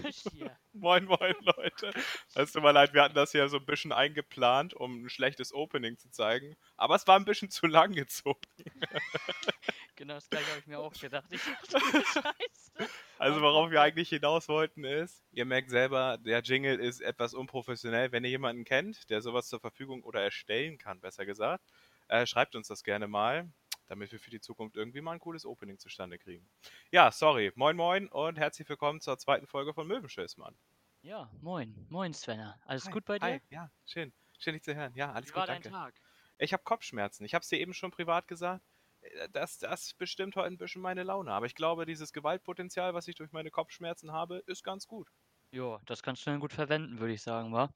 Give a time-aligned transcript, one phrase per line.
[0.00, 0.56] frisch hier.
[0.72, 1.92] Moin, moin, Leute.
[2.34, 5.52] Es tut mir leid, wir hatten das ja so ein bisschen eingeplant, um ein schlechtes
[5.52, 6.56] Opening zu zeigen.
[6.76, 8.40] Aber es war ein bisschen zu lang gezogen.
[10.00, 11.26] Genau das gleiche habe ich mir auch gedacht.
[11.30, 12.90] Ich dachte, Scheiße.
[13.18, 18.10] Also, worauf wir eigentlich hinaus wollten ist, ihr merkt selber, der Jingle ist etwas unprofessionell.
[18.10, 21.66] Wenn ihr jemanden kennt, der sowas zur Verfügung oder erstellen kann, besser gesagt,
[22.08, 23.46] äh, schreibt uns das gerne mal,
[23.90, 26.48] damit wir für die Zukunft irgendwie mal ein cooles Opening zustande kriegen.
[26.92, 27.52] Ja, sorry.
[27.56, 30.56] Moin, moin und herzlich willkommen zur zweiten Folge von Möwenschiss, Mann.
[31.02, 31.86] Ja, moin.
[31.88, 32.58] Moin, Svenner.
[32.64, 33.26] Alles Hi, gut bei dir?
[33.26, 34.12] Hi, ja, schön.
[34.38, 34.94] Schön, dich zu hören.
[34.94, 35.70] Ja, alles Wie gut, war dein danke.
[35.70, 35.94] Tag?
[36.38, 37.24] Ich habe Kopfschmerzen.
[37.24, 38.64] Ich habe es dir eben schon privat gesagt.
[39.00, 41.32] Äh, Das, das bestimmt heute ein bisschen meine Laune.
[41.32, 45.08] Aber ich glaube, dieses Gewaltpotenzial, was ich durch meine Kopfschmerzen habe, ist ganz gut.
[45.52, 47.70] Ja, das kannst du dann gut verwenden, würde ich sagen, wa?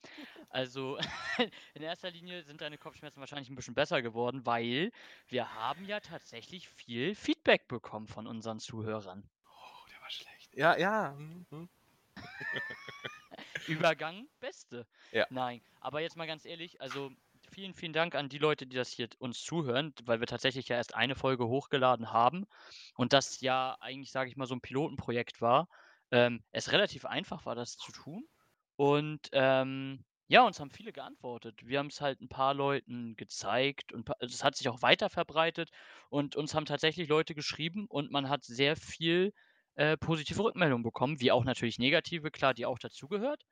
[0.49, 0.97] Also,
[1.75, 4.93] in erster Linie sind deine Kopfschmerzen wahrscheinlich ein bisschen besser geworden, weil
[5.27, 9.29] wir haben ja tatsächlich viel Feedback bekommen von unseren Zuhörern.
[9.49, 10.55] Oh, der war schlecht.
[10.55, 11.15] Ja, ja.
[11.19, 11.69] mhm, mhm.
[13.67, 14.87] Übergang, beste.
[15.11, 15.27] Ja.
[15.31, 17.11] Nein, aber jetzt mal ganz ehrlich, also
[17.51, 20.77] vielen, vielen Dank an die Leute, die das hier uns zuhören, weil wir tatsächlich ja
[20.77, 22.47] erst eine Folge hochgeladen haben
[22.95, 25.69] und das ja eigentlich, sage ich mal, so ein Pilotenprojekt war.
[26.15, 28.27] Ähm, es relativ einfach war, das zu tun.
[28.77, 31.67] Und ähm, ja, uns haben viele geantwortet.
[31.67, 35.11] Wir haben es halt ein paar Leuten gezeigt und pa- es hat sich auch weiter
[35.11, 35.71] verbreitet
[36.11, 39.33] und uns haben tatsächlich Leute geschrieben und man hat sehr viel
[39.77, 43.43] äh, positive Rückmeldungen bekommen, wie auch natürlich negative, klar, die auch dazugehört.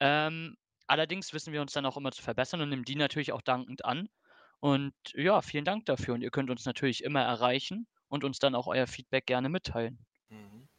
[0.00, 3.42] Ähm, allerdings wissen wir uns dann auch immer zu verbessern und nehmen die natürlich auch
[3.42, 4.08] dankend an.
[4.60, 6.14] Und ja, vielen Dank dafür.
[6.14, 10.04] Und ihr könnt uns natürlich immer erreichen und uns dann auch euer Feedback gerne mitteilen.
[10.30, 10.69] Mhm.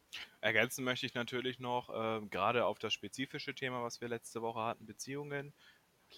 [0.42, 4.60] Ergänzen möchte ich natürlich noch, ähm, gerade auf das spezifische Thema, was wir letzte Woche
[4.60, 5.54] hatten, Beziehungen.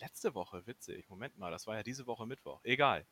[0.00, 1.08] Letzte Woche, witzig.
[1.10, 2.60] Moment mal, das war ja diese Woche Mittwoch.
[2.64, 3.06] Egal.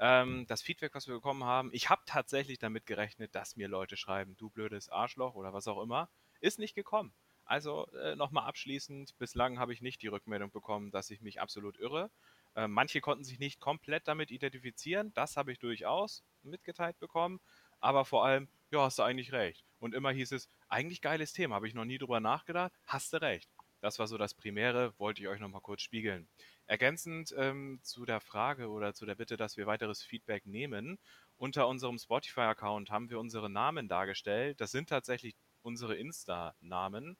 [0.00, 3.96] Ähm, das Feedback, was wir bekommen haben, ich habe tatsächlich damit gerechnet, dass mir Leute
[3.96, 6.08] schreiben, du blödes Arschloch oder was auch immer,
[6.40, 7.14] ist nicht gekommen.
[7.44, 11.78] Also äh, nochmal abschließend, bislang habe ich nicht die Rückmeldung bekommen, dass ich mich absolut
[11.78, 12.10] irre.
[12.56, 17.40] Äh, manche konnten sich nicht komplett damit identifizieren, das habe ich durchaus mitgeteilt bekommen,
[17.78, 19.64] aber vor allem, ja, hast du eigentlich recht.
[19.78, 23.20] Und immer hieß es, eigentlich geiles Thema, habe ich noch nie drüber nachgedacht, hast du
[23.20, 23.50] recht.
[23.80, 26.28] Das war so das Primäre, wollte ich euch nochmal kurz spiegeln.
[26.66, 30.98] Ergänzend ähm, zu der Frage oder zu der Bitte, dass wir weiteres Feedback nehmen,
[31.36, 34.60] unter unserem Spotify-Account haben wir unsere Namen dargestellt.
[34.60, 37.16] Das sind tatsächlich unsere Insta-Namen.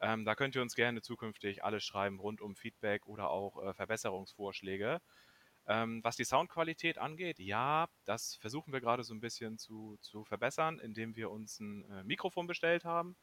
[0.00, 3.72] Ähm, da könnt ihr uns gerne zukünftig alles schreiben rund um Feedback oder auch äh,
[3.72, 5.00] Verbesserungsvorschläge.
[5.68, 10.24] Ähm, was die Soundqualität angeht, ja, das versuchen wir gerade so ein bisschen zu, zu
[10.24, 13.16] verbessern, indem wir uns ein äh, Mikrofon bestellt haben.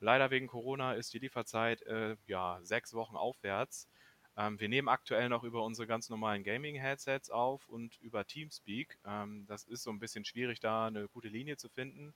[0.00, 3.88] Leider wegen Corona ist die Lieferzeit äh, ja sechs Wochen aufwärts.
[4.36, 8.98] Ähm, wir nehmen aktuell noch über unsere ganz normalen Gaming-Headsets auf und über Teamspeak.
[9.06, 12.14] Ähm, das ist so ein bisschen schwierig, da eine gute Linie zu finden.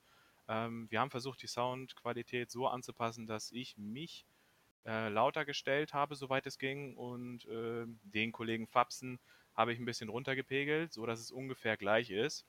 [0.48, 4.26] Ähm, wir haben versucht, die Soundqualität so anzupassen, dass ich mich
[4.84, 9.19] äh, lauter gestellt habe, soweit es ging, und äh, den Kollegen Fapsen
[9.54, 12.46] habe ich ein bisschen runtergepegelt, so dass es ungefähr gleich ist.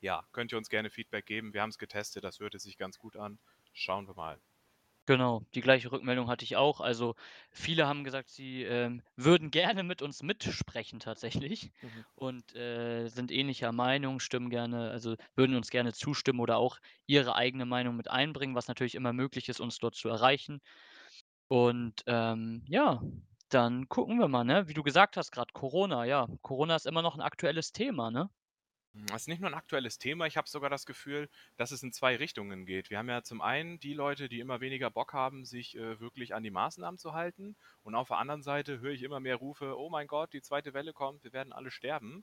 [0.00, 1.54] Ja, könnt ihr uns gerne Feedback geben.
[1.54, 3.40] Wir haben es getestet, das hörte sich ganz gut an.
[3.72, 4.40] Schauen wir mal.
[5.06, 6.80] Genau, die gleiche Rückmeldung hatte ich auch.
[6.80, 7.16] Also
[7.50, 12.02] viele haben gesagt, sie ähm, würden gerne mit uns mitsprechen tatsächlich Mhm.
[12.14, 17.34] und äh, sind ähnlicher Meinung, stimmen gerne, also würden uns gerne zustimmen oder auch ihre
[17.34, 20.60] eigene Meinung mit einbringen, was natürlich immer möglich ist, uns dort zu erreichen.
[21.48, 23.02] Und ähm, ja,
[23.54, 24.68] dann gucken wir mal, ne?
[24.68, 28.30] Wie du gesagt hast, gerade Corona, ja, Corona ist immer noch ein aktuelles Thema, ne?
[28.94, 31.92] Das ist nicht nur ein aktuelles Thema, ich habe sogar das Gefühl, dass es in
[31.92, 32.90] zwei Richtungen geht.
[32.90, 36.34] Wir haben ja zum einen die Leute, die immer weniger Bock haben, sich äh, wirklich
[36.34, 37.56] an die Maßnahmen zu halten.
[37.84, 40.74] Und auf der anderen Seite höre ich immer mehr Rufe, oh mein Gott, die zweite
[40.74, 42.22] Welle kommt, wir werden alle sterben.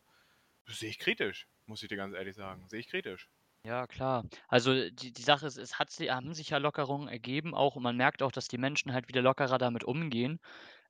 [0.67, 2.63] Das sehe ich kritisch, muss ich dir ganz ehrlich sagen.
[2.69, 3.29] Sehe ich kritisch.
[3.65, 4.25] Ja, klar.
[4.47, 7.97] Also die, die Sache ist, es hat, haben sich ja Lockerungen ergeben auch und man
[7.97, 10.39] merkt auch, dass die Menschen halt wieder lockerer damit umgehen.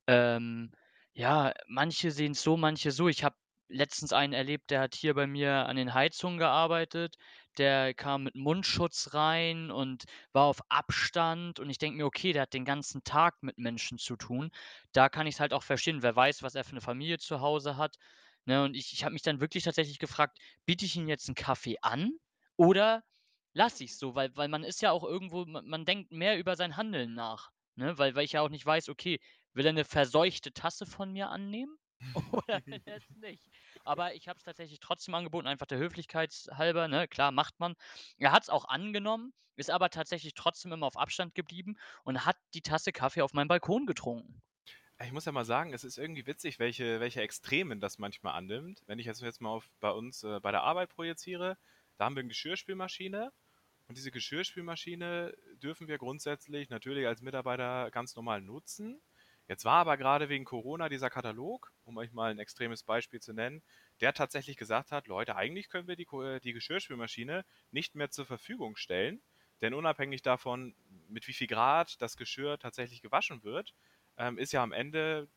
[0.10, 0.72] Ähm,
[1.14, 3.08] ja, manche sehen es so, manche so.
[3.10, 3.36] Ich habe
[3.68, 7.16] letztens einen erlebt, der hat hier bei mir an den Heizungen gearbeitet.
[7.60, 11.60] Der kam mit Mundschutz rein und war auf Abstand.
[11.60, 14.50] Und ich denke mir, okay, der hat den ganzen Tag mit Menschen zu tun.
[14.94, 16.02] Da kann ich es halt auch verstehen.
[16.02, 17.98] Wer weiß, was er für eine Familie zu Hause hat.
[18.46, 18.64] Ne?
[18.64, 21.78] Und ich, ich habe mich dann wirklich tatsächlich gefragt, biete ich ihm jetzt einen Kaffee
[21.82, 22.14] an
[22.58, 23.04] oder
[23.54, 24.16] lasse ich es so?
[24.16, 27.52] Weil, weil man ist ja auch irgendwo, man, man denkt mehr über sein Handeln nach.
[27.76, 27.98] Ne?
[27.98, 29.20] Weil, weil ich ja auch nicht weiß, okay,
[29.54, 31.78] Will er 'ne verseuchte Tasse von mir annehmen
[32.32, 33.46] oder will er es nicht?
[33.84, 37.08] Aber ich habe es tatsächlich trotzdem angeboten, einfach der Höflichkeit halber, ne?
[37.08, 37.76] Klar, macht man.
[38.18, 42.62] Er hat's auch angenommen, ist aber tatsächlich trotzdem immer auf Abstand geblieben und hat die
[42.62, 44.42] Tasse Kaffee auf meinem Balkon getrunken.
[45.02, 48.84] Ich muss ja mal sagen, es ist irgendwie witzig, welche, welche Extremen das manchmal annimmt.
[48.86, 51.58] Wenn ich das jetzt mal auf, bei uns äh, bei der Arbeit projiziere,
[51.98, 53.32] da haben wir eine Geschirrspülmaschine
[53.88, 59.02] Und diese Geschirrspülmaschine dürfen wir grundsätzlich natürlich als Mitarbeiter ganz normal nutzen.
[59.50, 63.34] Jetzt war aber gerade wegen Corona dieser Katalog, um euch mal ein extremes Beispiel zu
[63.34, 63.64] nennen,
[64.00, 66.08] der tatsächlich gesagt hat, Leute, eigentlich können wir die,
[66.44, 69.24] die Geschirrspülmaschine nicht mehr zur Verfügung stellen,
[69.62, 70.76] denn unabhängig davon,
[71.08, 73.74] mit wie viel Grad das Geschirr tatsächlich gewaschen wird,
[74.18, 75.28] ähm, ist ja am Ende,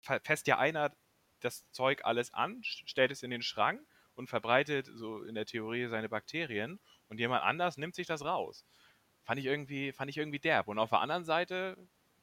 [0.00, 0.92] fässt ja einer
[1.38, 3.80] das Zeug alles an, stellt es in den Schrank
[4.16, 8.66] und verbreitet so in der Theorie seine Bakterien und jemand anders nimmt sich das raus.
[9.22, 10.66] Fand ich irgendwie, fand ich irgendwie derb.
[10.66, 11.76] Und auf der anderen Seite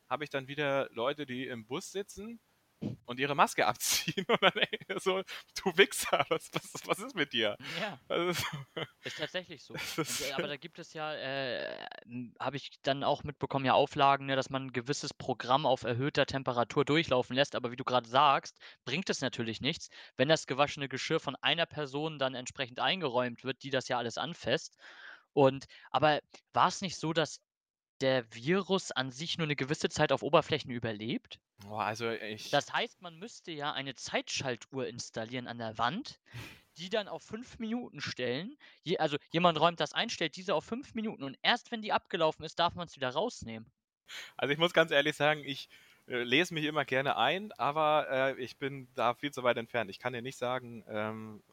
[0.09, 2.39] habe ich dann wieder Leute, die im Bus sitzen
[3.05, 5.21] und ihre Maske abziehen und dann ich so,
[5.63, 7.57] du Wichser, was, was, was ist mit dir?
[7.79, 7.99] Ja.
[8.07, 8.29] Also,
[9.03, 9.73] ist tatsächlich so.
[9.73, 11.87] Und, äh, aber da gibt es ja, äh,
[12.39, 16.25] habe ich dann auch mitbekommen, ja Auflagen, ne, dass man ein gewisses Programm auf erhöhter
[16.25, 17.55] Temperatur durchlaufen lässt.
[17.55, 21.65] Aber wie du gerade sagst, bringt es natürlich nichts, wenn das gewaschene Geschirr von einer
[21.65, 24.77] Person dann entsprechend eingeräumt wird, die das ja alles anfasst.
[25.33, 26.19] Und aber
[26.53, 27.41] war es nicht so, dass
[28.01, 31.39] der Virus an sich nur eine gewisse Zeit auf Oberflächen überlebt?
[31.59, 32.49] Boah, also ich.
[32.49, 36.19] Das heißt, man müsste ja eine Zeitschaltuhr installieren an der Wand,
[36.77, 38.57] die dann auf fünf Minuten stellen.
[38.83, 41.91] Je, also jemand räumt das ein, stellt diese auf fünf Minuten und erst wenn die
[41.91, 43.69] abgelaufen ist, darf man es wieder rausnehmen.
[44.37, 45.69] Also ich muss ganz ehrlich sagen, ich
[46.07, 49.89] äh, lese mich immer gerne ein, aber äh, ich bin da viel zu weit entfernt.
[49.89, 51.43] Ich kann dir nicht sagen, ähm,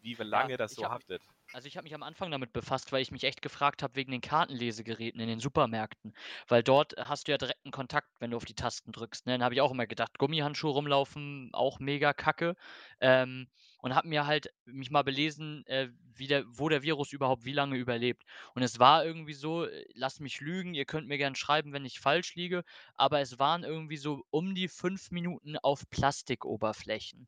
[0.00, 1.22] wie, wie lange ja, das so hab, haftet.
[1.52, 4.12] Also ich habe mich am Anfang damit befasst, weil ich mich echt gefragt habe wegen
[4.12, 6.14] den Kartenlesegeräten in den Supermärkten.
[6.46, 9.26] Weil dort hast du ja direkten Kontakt, wenn du auf die Tasten drückst.
[9.26, 9.32] Ne?
[9.32, 12.54] Dann habe ich auch immer gedacht, Gummihandschuhe rumlaufen, auch mega kacke.
[13.00, 13.48] Ähm,
[13.78, 17.52] und habe mir halt mich mal belesen, äh, wie der, wo der Virus überhaupt wie
[17.52, 18.24] lange überlebt.
[18.54, 21.84] Und es war irgendwie so, äh, lasst mich lügen, ihr könnt mir gerne schreiben, wenn
[21.84, 22.62] ich falsch liege,
[22.94, 27.26] aber es waren irgendwie so um die fünf Minuten auf Plastikoberflächen.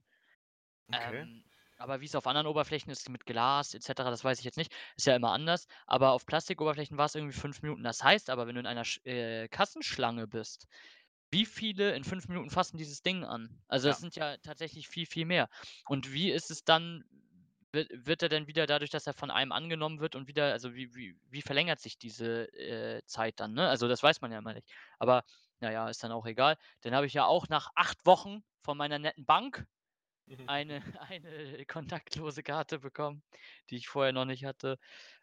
[0.89, 1.23] Okay.
[1.23, 1.45] Ähm,
[1.83, 4.57] aber wie es auf anderen Oberflächen ist mit Glas et cetera, das weiß ich jetzt
[4.59, 4.73] nicht.
[4.97, 5.67] Ist ja immer anders.
[5.87, 7.83] Aber auf Plastikoberflächen war es irgendwie fünf Minuten.
[7.83, 10.67] Das heißt aber, wenn du in einer äh, Kassenschlange bist,
[11.31, 13.63] wie viele in fünf Minuten fassen dieses Ding an?
[13.69, 14.01] Also, das Ja.
[14.01, 15.49] sind ja tatsächlich viel, viel mehr.
[15.87, 17.05] Und wie ist es dann
[17.73, 20.75] wird wird er denn wieder dadurch, dass er von einem angenommen wird und wieder also,
[20.75, 23.69] wie wie wie verlängert sich diese, äh, Zeit dann, ne?
[23.69, 24.69] Also, das weiß man ja immer nicht.
[24.99, 25.25] Aber
[25.61, 26.57] na ja, ist dann auch egal.
[26.83, 29.67] Dann habe ich ja auch nach acht Wochen von meiner netten Bank
[30.47, 33.23] eine eine kontaktlose Karte bekommen,
[33.71, 34.79] die ich vorher noch nicht hatte.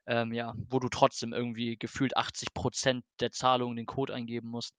[0.07, 4.75] Ähm, ja, wo du trotzdem irgendwie gefühlt 80% der Zahlung den Code eingeben musst.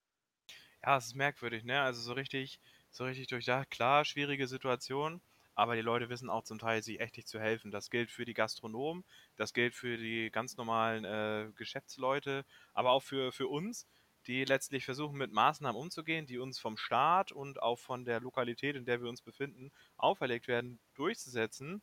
[0.84, 1.80] Ja, es ist merkwürdig, ne?
[1.82, 3.70] Also so richtig so richtig durchdacht.
[3.70, 5.20] Klar, schwierige Situation,
[5.54, 7.70] aber die Leute wissen auch zum Teil, sich echt nicht zu helfen.
[7.70, 9.04] Das gilt für die Gastronomen,
[9.36, 13.86] das gilt für die ganz normalen äh, Geschäftsleute, aber auch für, für uns,
[14.26, 18.76] die letztlich versuchen, mit Maßnahmen umzugehen, die uns vom Staat und auch von der Lokalität,
[18.76, 21.82] in der wir uns befinden, auferlegt werden, durchzusetzen.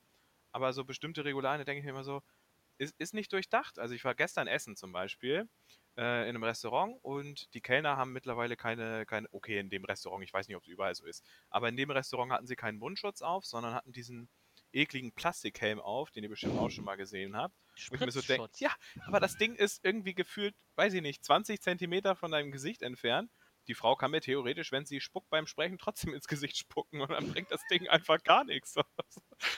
[0.51, 2.21] Aber so bestimmte Regularien, denke ich mir immer so,
[2.77, 3.79] ist, ist nicht durchdacht.
[3.79, 5.49] Also ich war gestern essen zum Beispiel
[5.97, 10.23] äh, in einem Restaurant und die Kellner haben mittlerweile keine, keine, okay, in dem Restaurant,
[10.23, 12.77] ich weiß nicht, ob es überall so ist, aber in dem Restaurant hatten sie keinen
[12.77, 14.29] Mundschutz auf, sondern hatten diesen
[14.73, 17.55] ekligen Plastikhelm auf, den ihr bestimmt auch schon mal gesehen habt.
[17.89, 18.73] Wo ich mir so denke, ja,
[19.05, 23.31] aber das Ding ist irgendwie gefühlt, weiß ich nicht, 20 Zentimeter von deinem Gesicht entfernt.
[23.67, 27.11] Die Frau kann mir theoretisch, wenn sie spuckt beim Sprechen, trotzdem ins Gesicht spucken und
[27.11, 28.75] dann bringt das Ding einfach gar nichts.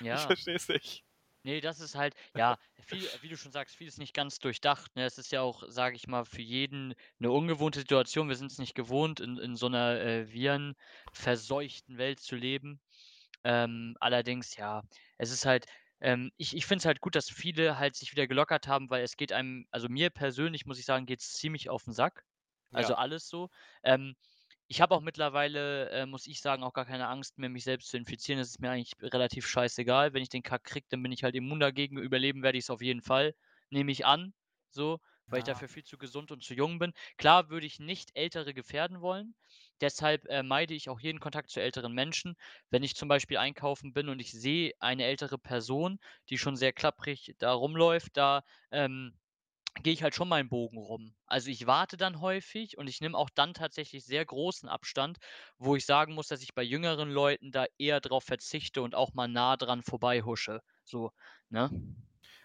[0.01, 0.15] Ja.
[0.15, 1.05] Ich verstehe es nicht.
[1.43, 4.93] Nee, das ist halt, ja, viel, wie du schon sagst, vieles nicht ganz durchdacht.
[4.95, 5.05] Ne?
[5.05, 8.27] Es ist ja auch, sage ich mal, für jeden eine ungewohnte Situation.
[8.27, 12.81] Wir sind es nicht gewohnt, in, in so einer äh, virenverseuchten Welt zu leben.
[13.43, 14.83] Ähm, allerdings, ja,
[15.17, 15.65] es ist halt,
[16.01, 19.03] ähm, ich ich finde es halt gut, dass viele halt sich wieder gelockert haben, weil
[19.03, 22.25] es geht einem also mir persönlich, muss ich sagen, geht es ziemlich auf den Sack.
[22.71, 22.95] Also Ja.
[22.95, 23.49] alles so.
[23.83, 24.15] Ähm,
[24.67, 27.89] ich habe auch mittlerweile, äh, muss ich sagen, auch gar keine Angst mehr, mich selbst
[27.89, 28.39] zu infizieren.
[28.39, 30.13] Das ist mir eigentlich relativ scheißegal.
[30.13, 31.97] Wenn ich den Kack kriege, dann bin ich halt immun dagegen.
[31.97, 33.33] Überleben werde ich es auf jeden Fall,
[33.71, 34.33] nehme ich an,
[34.69, 35.45] so, weil ich Ja.
[35.45, 36.93] dafür viel zu gesund und zu jung bin.
[37.17, 39.35] Klar würde ich nicht Ältere gefährden wollen.
[39.81, 42.35] Deshalb äh, meide ich auch jeden Kontakt zu älteren Menschen.
[42.69, 46.73] Wenn ich zum Beispiel einkaufen bin und ich sehe eine ältere Person, die schon sehr
[46.73, 49.19] klapprig da rumläuft, da ähm,
[49.83, 51.15] gehe ich halt schon mal 'n Bogen rum.
[51.25, 55.17] Also, ich warte dann häufig und ich nehme auch dann tatsächlich sehr großen Abstand,
[55.57, 59.13] wo ich sagen muss, dass ich bei jüngeren Leuten da eher drauf verzichte und auch
[59.13, 61.11] mal nah dran vorbeihusche, so,
[61.49, 61.69] ne?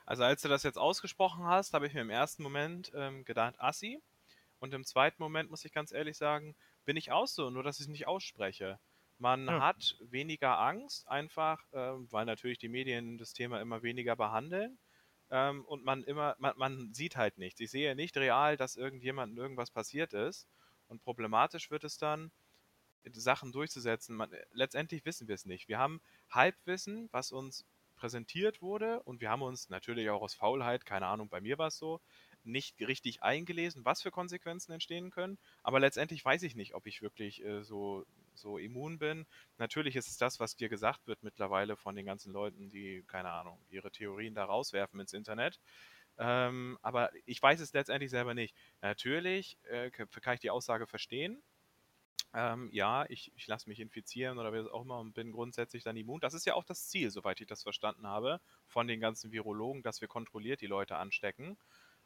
[0.07, 3.57] Also als du das jetzt ausgesprochen hast, habe ich mir im ersten Moment ähm, gedacht,
[3.59, 4.03] Assi.
[4.61, 7.77] Und im zweiten Moment, muss ich ganz ehrlich sagen, bin ich auch so, nur dass
[7.79, 8.79] ich es nicht ausspreche.
[9.19, 9.59] Man Ja.
[9.59, 14.79] hat weniger Angst, einfach, ähm, weil natürlich die Medien das Thema immer weniger behandeln.
[15.31, 17.61] Ähm, und man immer, man, man sieht halt nichts.
[17.61, 20.49] Ich sehe nicht real, dass irgendjemandem irgendwas passiert ist.
[20.89, 22.33] Und problematisch wird es dann,
[23.13, 24.17] Sachen durchzusetzen.
[24.17, 25.69] Man, letztendlich wissen wir es nicht.
[25.69, 26.01] Wir haben
[26.31, 31.29] Halbwissen, was uns präsentiert wurde und wir haben uns natürlich auch aus Faulheit, keine Ahnung,
[31.29, 32.01] bei mir war es so,
[32.45, 35.39] nicht richtig eingelesen, was für Konsequenzen entstehen können.
[35.63, 39.27] Aber letztendlich weiß ich nicht, ob ich wirklich äh, so, so immun bin.
[39.59, 43.31] Natürlich ist es das, was dir gesagt wird mittlerweile von den ganzen Leuten, die, keine
[43.31, 45.59] Ahnung, ihre Theorien da rauswerfen ins Internet.
[46.19, 48.55] Ähm, aber ich weiß es letztendlich selber nicht.
[48.83, 51.43] Natürlich äh, kann ich die Aussage verstehen.
[52.37, 55.97] Ähm, ja, ich, ich lasse mich infizieren oder wie auch immer und bin grundsätzlich dann
[55.97, 56.21] immun.
[56.21, 59.83] Das ist ja auch das Ziel, soweit ich das verstanden habe, von den ganzen Virologen,
[59.83, 61.57] dass wir kontrolliert die Leute anstecken.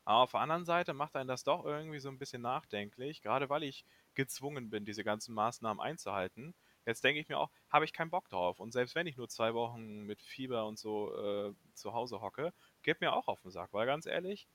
[0.08, 3.48] Aber auf der anderen Seite macht einen das doch irgendwie so ein bisschen nachdenklich, gerade
[3.50, 3.84] weil ich
[4.14, 6.54] gezwungen bin, diese ganzen Maßnahmen einzuhalten.
[6.86, 8.58] Jetzt denke ich mir auch, habe ich keinen Bock drauf.
[8.60, 11.14] Und selbst wenn ich nur zwei Wochen mit Fieber und so
[11.50, 13.72] äh, zu Hause hocke, geht mir auch auf den Sack.
[13.74, 14.48] Weil ganz ehrlich,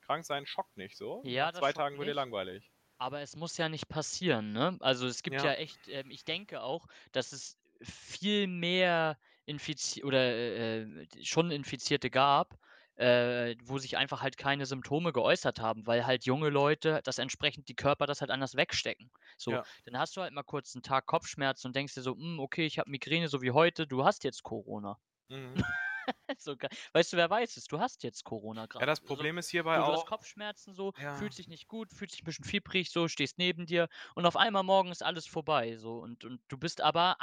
[0.00, 1.28] krank sein schockt nicht so.
[1.28, 2.72] Ja, Nach zwei Tagen wird dir langweilig.
[2.98, 4.76] Aber es muss ja nicht passieren, ne?
[4.80, 10.02] Also, es gibt ja Ja, echt ähm, ich denke auch, dass es viel mehr infizi
[10.04, 12.58] oder, äh, äh, schon Infizierte gab,
[12.96, 17.68] äh, wo sich einfach halt keine Symptome geäußert haben, weil halt junge Leute das entsprechend
[17.68, 19.10] die Körper das halt anders wegstecken.
[19.38, 19.66] So, ja.
[19.84, 22.66] dann hast du halt mal kurz 'n Tag Kopfschmerzen und denkst dir so: „Hm, okay,
[22.66, 24.98] ich habe Migräne, so wie heute, du hast jetzt Corona.“
[25.30, 25.66] Mhm.
[26.38, 26.56] So
[26.92, 27.64] weißt du, wer weiß es?
[27.66, 28.86] Du hast jetzt Corona Ja, grad.
[28.86, 31.68] das So, Problem ist hierbei so, du hast auch, Kopfschmerzen so, ja, fühlst dich nicht
[31.68, 35.02] gut, fühlst dich 'n bisschen fiebrig so, stehst neben dir und auf einmal morgen ist
[35.02, 37.20] alles vorbei so und und du bist aber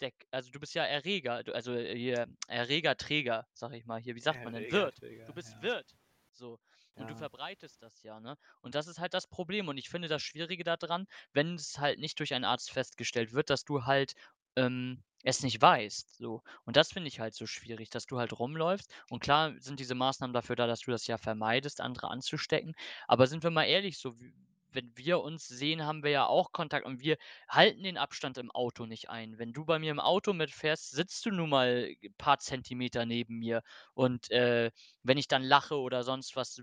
[0.00, 4.14] ansteck also, du bist ja Erreger, du also, hier Erregerträger, sage ich mal hier.
[4.16, 4.70] Wie sagt man denn?
[4.70, 5.02] Wirt.
[5.24, 5.62] Du bist ja.
[5.62, 5.96] Wirt.
[6.32, 6.58] So.
[6.96, 7.16] Und du Ja.
[7.16, 8.36] verbreitest das ja, ne?
[8.60, 11.78] Und das ist halt das Problem und ich finde das Schwierige da dran, wenn es
[11.78, 14.14] halt nicht durch einen Arzt festgestellt wird, dass du halt,
[14.56, 16.42] ähm, es nicht weißt, so.
[16.64, 19.94] Und das finde ich halt so schwierig, dass du halt rumläufst und klar sind diese
[19.96, 22.74] Maßnahmen dafür da, dass du das ja vermeidest, andere anzustecken.
[23.08, 24.32] Aber sind wir mal ehrlich, so w
[24.70, 27.16] wenn wir uns sehen, haben wir ja auch Kontakt und wir
[27.48, 29.38] halten den Abstand im Auto nicht ein.
[29.38, 33.62] Wenn du bei mir im Auto mitfährst, sitzt du nun mal paar Zentimeter neben mir
[33.94, 34.70] und, äh,
[35.02, 36.62] wenn ich dann lache oder sonst was,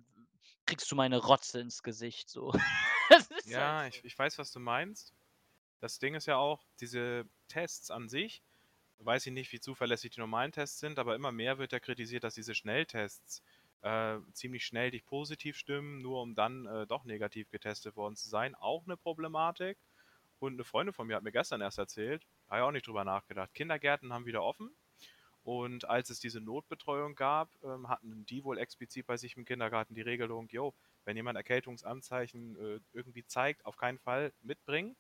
[0.66, 2.54] kriegst du meine Rotze ins Gesicht so.
[3.10, 3.88] Halt Ja, so.
[3.88, 5.14] ich, ich weiß, was du meinst.
[5.80, 8.44] Das Ding ist ja auch, diese Tests an sich,
[9.00, 12.24] weiß ich nicht, wie zuverlässig die normalen Tests sind, aber immer mehr wird ja kritisiert,
[12.26, 13.44] dass diese Schnelltests
[13.86, 18.28] äh, ziemlich schnell dich positiv stimmen, nur um dann äh, doch negativ getestet worden zu
[18.28, 18.56] sein.
[18.56, 19.78] Auch eine Problematik.
[20.40, 23.04] Und eine Freundin von mir hat mir gestern erst erzählt, habe ich auch nicht drüber
[23.06, 23.54] nachgedacht.
[23.54, 24.72] Kindergärten haben wieder offen.
[25.44, 29.94] Und als es diese Notbetreuung gab, ähm, hatten die wohl explizit bei sich im Kindergarten
[29.94, 30.74] die Regelung, jo,
[31.06, 34.96] wenn jemand Erkältungsanzeichen äh, irgendwie zeigt, auf keinen Fall mitbringen.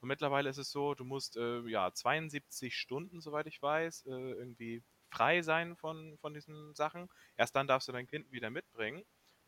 [0.00, 4.10] Und mittlerweile ist es so, du musst äh, ja 72 Stunden, soweit ich weiß, äh,
[4.10, 7.08] irgendwie frei sein von, von diesen Sachen.
[7.36, 9.04] Erst dann darfst du dein Kind wieder mitbringen.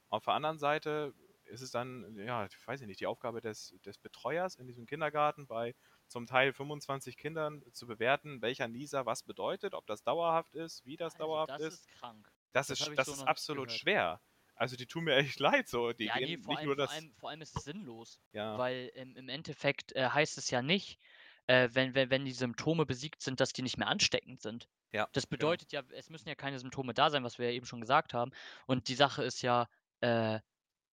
[0.08, 3.74] Auf der anderen Seite ist es dann, ja, ich weiß ich nicht, die Aufgabe des,
[3.84, 5.74] des Betreuers in diesem Kindergarten bei
[6.08, 10.96] zum Teil 25 Kindern zu bewerten, welcher Nieser was bedeutet, ob das dauerhaft ist, wie
[10.96, 11.80] das Also, dauerhaft das ist.
[11.80, 12.30] ist krank.
[12.52, 13.72] Das Das ist, das so ist absolut gehört.
[13.72, 14.22] schwer.
[14.54, 15.92] Also die tun mir echt leid so.
[15.92, 18.20] Die Ja, gehen vor nicht allem nur vor das, allem vor allem ist es sinnlos,
[18.32, 20.98] ja, weil im im Endeffekt, äh, heißt es ja nicht,
[21.46, 24.68] äh, wenn wenn wenn die Symptome besiegt sind, dass die nicht mehr ansteckend sind.
[24.92, 25.56] ja, Das genau.
[25.56, 28.14] bedeutet ja, es müssen ja keine Symptome da sein, was wir ja eben schon gesagt
[28.14, 28.32] haben.
[28.66, 29.68] Und die Sache ist ja,
[30.00, 30.40] äh,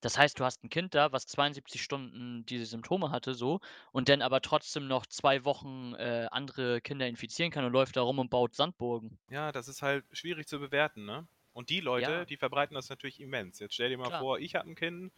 [0.01, 3.60] das heißt, du hast 'n Kind da, was 72 Stunden diese Symptome hatte so
[3.93, 8.01] und dann aber trotzdem noch 2 Wochen, äh, andere Kinder infizieren kann und läuft da
[8.03, 9.20] rum und baut Sandburgen.
[9.29, 11.27] Ja, das ist halt schwierig zu bewerten, ne?
[11.53, 13.60] Und die Leute, Ja, die verbreiten das natürlich immens.
[13.60, 14.12] Jetzt stell dir mal klar.
[14.12, 15.13] vor, ich habe ein Kind,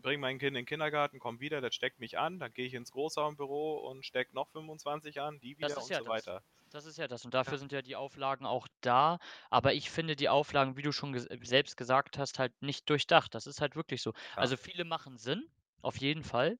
[0.00, 2.74] bringe mein Kind in den Kindergarten, komme wieder, das steckt mich an, dann gehe ich
[2.74, 6.06] ins Großraumbüro und stecke noch 25 an, die wieder und ja so das.
[6.06, 6.44] weiter.
[6.70, 7.24] Das ist ja das.
[7.24, 9.18] Und Ja, dafür sind ja die Auflagen auch da.
[9.50, 12.88] Aber ich finde die Auflagen, wie du schon ges äh, selbst gesagt hast, halt nicht
[12.90, 13.34] durchdacht.
[13.34, 14.12] Das ist halt wirklich so.
[14.32, 14.34] klar.
[14.38, 15.44] Also, viele machen Sinn,
[15.82, 16.58] auf jeden Fall.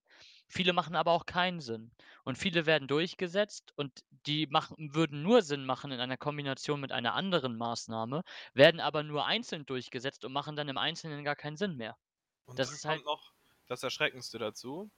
[0.49, 1.93] Viele machen aber auch keinen Sinn.
[2.25, 6.93] Und viele werden durchgesetzt und die machen würden nur Sinn machen in einer Kombination mit
[6.93, 8.23] einer anderen Maßnahme,
[8.53, 11.97] werden aber nur einzeln durchgesetzt und machen dann im Einzelnen gar keinen Sinn mehr.
[12.46, 13.32] Und Das ist halt noch
[13.66, 14.90] das Erschreckendste dazu.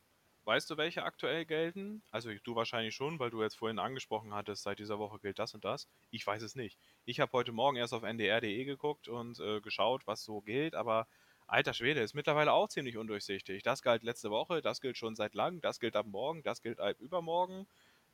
[0.44, 2.02] Weißt du, welche aktuell gelten?
[2.12, 5.54] Also du wahrscheinlich schon, weil du jetzt vorhin angesprochen hattest, seit dieser Woche gilt das
[5.54, 5.88] und das.
[6.12, 6.78] Ich weiß es nicht.
[7.04, 11.08] Ich habe heute Morgen erst auf ndr.de geguckt und äh, geschaut, was so gilt, aber
[11.48, 13.62] alter Schwede, ist mittlerweile auch ziemlich undurchsichtig.
[13.64, 16.78] Das galt letzte Woche, das gilt schon seit langem, das gilt ab morgen, das gilt
[16.80, 17.66] ab übermorgen.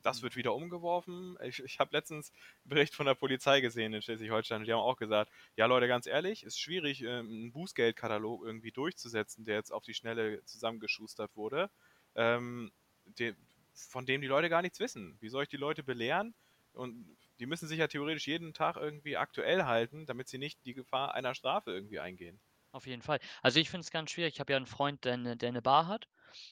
[0.03, 0.23] Das mhm.
[0.23, 1.37] wird wieder umgeworfen.
[1.43, 2.31] Ich, ich habe letztens
[2.63, 5.87] einen Bericht von der Polizei gesehen in Schleswig-Holstein und die haben auch gesagt, ja Leute,
[5.87, 11.35] ganz ehrlich, ist schwierig, ähm, einen Bußgeldkatalog irgendwie durchzusetzen, der jetzt auf die Schnelle zusammengeschustert
[11.35, 11.69] wurde
[12.15, 12.71] ähm,
[13.05, 13.33] de,
[13.73, 15.17] von dem die Leute gar nichts wissen.
[15.19, 16.33] Wie soll ich die Leute belehren?
[16.73, 20.73] Und die müssen sich ja theoretisch jeden Tag irgendwie aktuell halten, damit sie nicht die
[20.73, 22.39] Gefahr einer Strafe irgendwie eingehen.
[22.73, 23.19] Auf jeden Fall.
[23.43, 24.33] Also, ich finde es ganz schwierig.
[24.33, 26.07] Ich habe ja einen Freund, der der 'ne Bar hat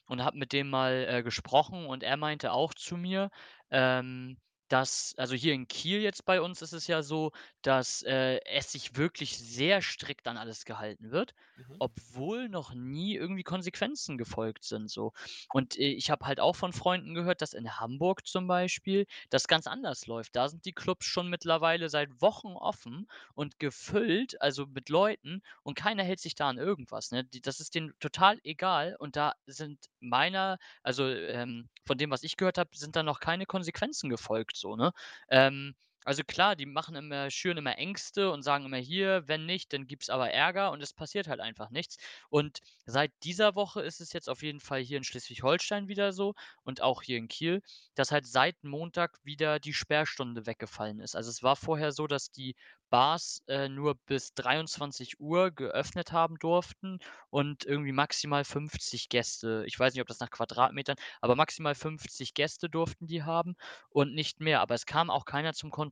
[0.06, 3.32] und habe mit dem mal, äh, gesprochen und er meinte auch zu mir,
[3.72, 4.38] ähm,
[4.72, 8.72] dass also hier in Kiel jetzt bei uns ist es ja so, dass, äh, es
[8.72, 11.80] sich wirklich sehr strikt an alles gehalten wird, Mhm.
[11.80, 15.14] obwohl noch nie irgendwie Konsequenzen gefolgt sind so.
[15.52, 19.48] Und, äh, ich habe halt auch von Freunden gehört, dass in Hamburg zum Beispiel das
[19.48, 20.36] ganz anders läuft.
[20.36, 25.76] Da sind die Clubs schon mittlerweile seit Wochen offen und gefüllt, also mit Leuten und
[25.76, 27.24] keiner hält sich da an irgendwas, ne?
[27.26, 32.24] Die das ist denen total egal und da sind meiner also, ähm, von dem, was
[32.24, 34.92] ich gehört habe, sind da noch keine Konsequenzen gefolgt so, ne?
[35.30, 39.74] Ähm, also klar, die machen immer schüren immer Ängste und sagen immer: „Hier, wenn nicht,
[39.74, 41.98] dann gibt's aber Ärger“, und es passiert halt einfach nichts.
[42.30, 46.34] Und seit dieser Woche ist es jetzt auf jeden Fall hier in Schleswig-Holstein wieder so
[46.64, 47.62] und auch hier in Kiel,
[47.96, 51.16] dass halt seit Montag wieder die Sperrstunde weggefallen ist.
[51.16, 52.56] Also, es war vorher so, dass die
[52.90, 59.64] Bars, äh, nur bis 23:00 geöffnet haben durften und irgendwie maximal 50 Gäste.
[59.66, 63.56] Ich weiß nicht, ob das nach Quadratmetern aber maximal 50 Gäste durften die haben
[63.90, 64.60] und nicht mehr.
[64.62, 65.91] Aber es kam auch keiner zum Kontrollieren.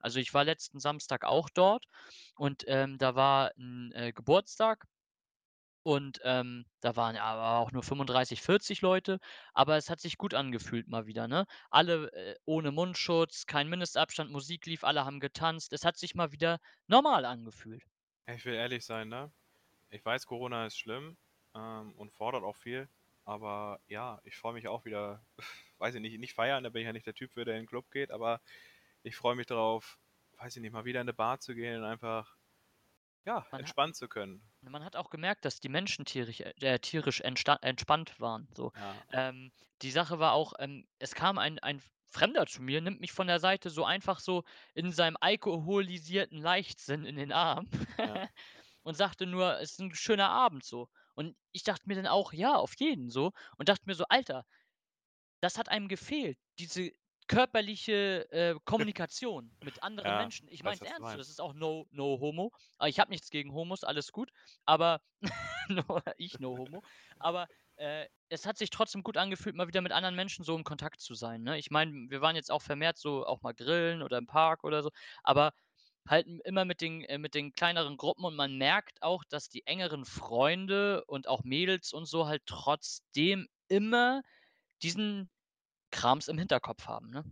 [0.00, 1.86] Also, ich war letzten Samstag auch dort
[2.36, 4.86] und, ähm, da war 'n, äh, Geburtstag
[5.84, 9.18] und, ähm, da waren aber auch nur 35, 40 Leute,
[9.54, 11.46] aber es hat sich gut angefühlt mal wieder, ne?
[11.70, 15.72] Alle, äh, ohne Mundschutz, kein Mindestabstand, Musik lief, alle haben getanzt.
[15.72, 17.84] Es hat sich mal wieder normal angefühlt.
[18.26, 19.32] Ich will ehrlich sein, ne?
[19.90, 21.18] Ich weiß, Corona ist schlimm,
[21.54, 22.88] ähm, und fordert auch viel,
[23.24, 25.26] aber ja, ich freue mich auch wieder
[25.78, 27.66] weiß ich nicht, nicht feiern, da bin ich ja nicht der Typ der in 'n
[27.66, 28.40] Club geht, aber
[29.06, 29.98] ich freue mich darauf,
[30.38, 32.36] weiß ich nicht, mal wieder in 'ne Bar zu gehen und einfach,
[33.26, 34.42] ja, Man entspannen zu können.
[34.62, 38.72] man hat auch gemerkt, dass die Menschen tierisch äh, tierisch entsta entspannt waren so.
[38.74, 39.06] Ja.
[39.12, 43.12] Ähm, die Sache war auch, ähm, es kam ein ein Fremder zu mir, nimmt mich
[43.12, 44.44] von der Seite so einfach so
[44.74, 47.68] in seinem alkoholisierten Leichtsinn in den Arm
[48.02, 48.28] Ja.
[48.84, 50.88] und sagte nur: „Ist 'n schöner Abend“, so.
[51.14, 54.44] Und ich dachte mir dann auch: „Ja, auf jeden“, so und dachte mir so: „Alter,
[55.40, 56.92] das hat einem gefehlt, diese
[57.28, 61.86] körperliche, äh, Kommunikation mit anderen Ja, Menschen.“ Ich meine es ernst das ist auch no
[61.90, 62.52] no homo.
[62.86, 64.30] Ich habe nichts gegen Homos, alles gut,
[64.64, 65.00] aber
[65.68, 66.82] no ich no homo.
[67.18, 70.64] Aber, äh, es hat sich trotzdem gut angefühlt, mal wieder mit anderen Menschen so im
[70.64, 71.58] Kontakt zu sein, ne?
[71.58, 74.82] Ich meine, wir waren jetzt auch vermehrt so auch mal grillen oder im Park oder
[74.82, 74.90] so,
[75.22, 75.52] aber
[76.08, 79.66] halt immer mit den äh, mit den kleineren Gruppen und man merkt auch, dass die
[79.66, 84.22] engeren Freunde und auch Mädels und so halt trotzdem immer
[84.82, 85.30] diesen
[85.96, 87.24] Krams im Hinterkopf haben, ne?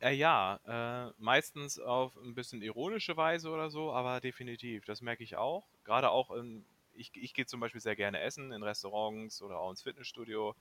[0.00, 5.22] Äh, ja, äh, meistens auf 'n bisschen ironische Weise oder so, aber definitiv, das merke
[5.24, 5.68] ich auch.
[5.84, 9.70] Grade auch in ich ich gehe zum Beispiel sehr gerne essen in Restaurants oder auch
[9.70, 10.54] ins Fitnessstudio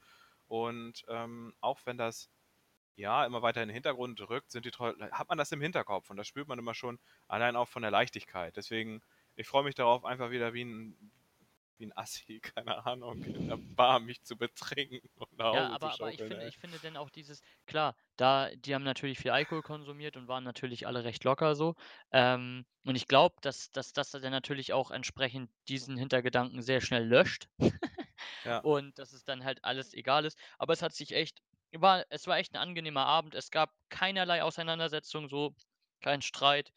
[0.47, 2.29] und, ähm, auch wenn das,
[2.95, 6.17] ja, immer weiter in den Hintergrund rückt, sind die hat man das im Hinterkopf und
[6.17, 8.57] das spürt man immer schon allein auch von der Leichtigkeit.
[8.57, 9.01] Deswegen,
[9.35, 11.11] ich freue mich darauf, einfach wieder wie 'n
[11.77, 15.01] wie 'n Assi, keine Ahnung, in 'ner Bar mich zu betrinken
[15.37, 16.49] nach Ja, Hause zu aber aber ich schaukeln, finde ey.
[16.49, 20.43] ich finde denn auch dieses klar, da die haben natürlich viel Alkohol konsumiert und waren
[20.43, 21.75] natürlich alle recht locker so.
[22.11, 27.05] Ähm, und ich glaube, dass dass das dann natürlich auch entsprechend diesen Hintergedanken sehr schnell
[27.05, 27.49] löscht
[28.45, 28.63] Ja.
[28.63, 30.37] und dass es dann halt alles egal ist.
[30.57, 31.39] Aber es hat sich echt
[31.73, 33.35] war es war echt 'n angenehmer Abend.
[33.35, 35.55] Es gab keinerlei Auseinandersetzung so,
[36.01, 36.71] kein Streit.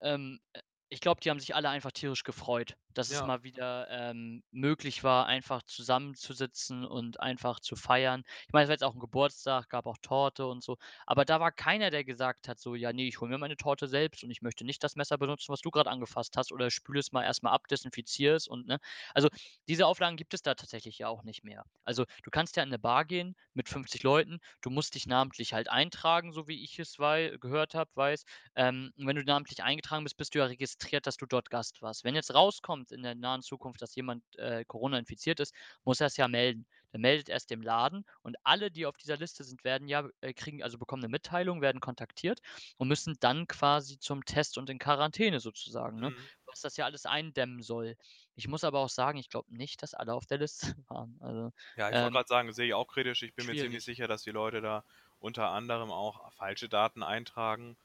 [0.00, 3.24] Ähm, äh, ich glaube, die haben sich alle einfach tierisch gefreut, dass es Ja.
[3.24, 8.22] mal wieder, ähm, möglich war, einfach zusammenzusitzen und einfach zu feiern.
[8.46, 10.76] Ich meine, es war jetzt auch 'n Geburtstag, gab auch Torte und so,
[11.06, 13.88] aber da war keiner, der gesagt hat so: „Ja, ne, ich hole mir meine Torte
[13.88, 17.00] selbst und ich möchte nicht das Messer benutzen, was du grad angefasst hast oder spüle
[17.00, 18.78] es mal erst mal ab, desinfiziere es und“ ne?
[19.14, 19.28] Also,
[19.68, 21.64] diese Auflagen gibt es da tatsächlich ja auch nicht mehr.
[21.84, 25.52] Also, du kannst ja in 'ne Bar gehen mit 50 Leuten, du musst dich namentlich
[25.54, 28.24] halt eintragen, so wie ich es wei gehört habe weiß.
[28.56, 31.82] Ähm, und wenn du namentlich eingetragen bist, bist du ja registriert, dass du dort Gast
[31.82, 32.04] warst.
[32.04, 36.16] Wenn jetzt rauskommt in der nahen Zukunft, dass jemand, äh, Corona infiziert ist, muss er's
[36.16, 36.66] ja melden.
[36.92, 40.32] Der meldet er's dem Laden und alle, die auf dieser Liste sind, werden ja äh,
[40.34, 42.40] kriegen also bekommen 'ne Mitteilung, werden kontaktiert
[42.78, 46.28] und müssen dann quasi zum Test und in Quarantäne sozusagen, ne, Mhm.
[46.46, 47.96] was das ja alles eindämmen soll.
[48.34, 51.16] Ich muss aber auch sagen, ich glaube nicht, dass alle auf der Liste waren.
[51.20, 53.22] Also, Ja, ich wollte ähm grad sagen, sehe ich auch kritisch.
[53.22, 53.84] Ich bin mir ziemlich schwierig.
[53.84, 54.84] sicher, dass die Leute da
[55.18, 57.76] unter anderem auch falsche Daten eintragen.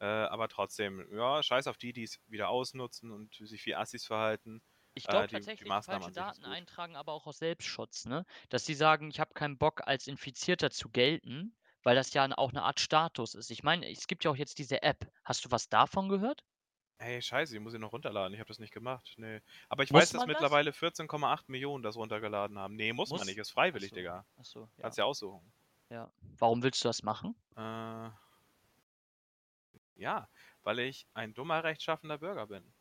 [0.00, 4.62] Äh, aber trotzdem, ja, scheiß auf die, die's wieder ausnutzen und sich wie Assis verhalten.
[4.96, 8.24] Ich Äh, glaube die die tatsächlich, Maßnahme falsche Daten eintragen, aber auch aus Selbstschutz, ne?
[8.48, 12.52] Dass sie sagen: „Ich habe keinen Bock, als Infizierter zu gelten“, weil das ja auch
[12.52, 13.50] 'ne Art Status ist.
[13.50, 15.06] Ich meine, es gibt ja auch jetzt diese App.
[15.24, 16.44] Hast du was davon gehört?
[17.00, 18.34] Ey, scheiße, die muss ich noch runterladen.
[18.34, 19.42] Ich habe das nicht gemacht, ne.
[19.68, 20.58] Aber ich weiß, Muss dass man das?
[20.58, 21.48] mittlerweile 14,8
[21.82, 22.76] das runtergeladen haben.
[22.76, 23.38] Ne, muss man nicht, Muss?
[23.38, 24.26] ist freiwillig, so, Digga.
[24.36, 24.82] ach so, ja.
[24.82, 25.52] Kannst dir aussuchen.
[25.90, 26.12] Ja.
[26.38, 27.36] Warum willst du das machen?
[27.56, 28.10] Äh
[29.96, 30.28] Ja,
[30.62, 32.72] weil ich ein dummer, rechtschaffender Bürger bin.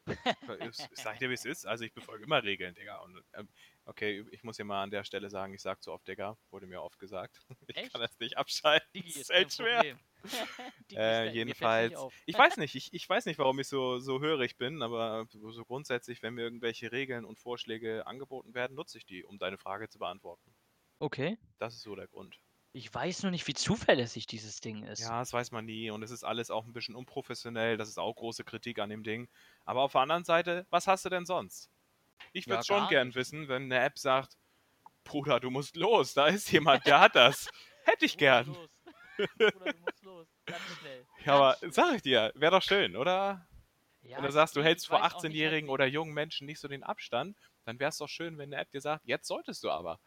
[0.59, 1.65] Ich, ich sag dir, wie es ist.
[1.65, 2.99] Also ich befolge immer Regeln, Digga.
[3.01, 3.49] Und, ähm,
[3.85, 6.37] okay, ich muss hier mal an der Stelle sagen, ich sag zu oft, Digga.
[6.49, 7.39] Wurde mir oft gesagt.
[7.67, 7.91] Ich Echt?
[7.91, 8.87] kann das nicht abschalten.
[8.95, 9.99] Digi Das ist ist echt schwer.
[10.95, 14.81] Äh, jedenfalls, ich weiß nicht, ich, ich weiß nicht, warum ich so, so hörig bin,
[14.81, 19.37] aber so grundsätzlich, wenn mir irgendwelche Regeln und Vorschläge angeboten werden, nutze ich die, um
[19.37, 20.55] deine Frage zu beantworten.
[20.99, 21.37] Okay.
[21.57, 22.39] Das ist so der Grund.
[22.75, 25.01] Ich weiß nur nicht, wie zuverlässig dieses Ding ist.
[25.01, 27.99] Ja, das weiß man nie und es ist alles auch ein bisschen unprofessionell, das ist
[27.99, 29.29] auch große Kritik an dem Ding.
[29.63, 31.69] Aber auf der anderen Seite, was hast du denn sonst?
[32.31, 33.15] Ich würde Ja, schon gern nicht.
[33.15, 34.37] wissen, wenn eine App sagt,
[35.03, 37.47] Bruder, du musst los, da ist jemand, der hat das.
[37.85, 38.45] Hätte ich gern.
[39.17, 40.27] Bruder, du musst los.
[40.45, 41.05] Ganz schnell.
[41.25, 41.71] Ja, aber schnell.
[41.73, 43.47] sag ich dir, wäre doch schön, oder?
[44.01, 46.13] Ja, Wenn du sagst, du hältst vor weiß auch nicht, halt 18-Jährigen wie- oder jungen
[46.13, 49.05] Menschen nicht so den Abstand, dann wäre es doch schön, wenn eine App dir sagt,
[49.05, 49.99] jetzt solltest du aber.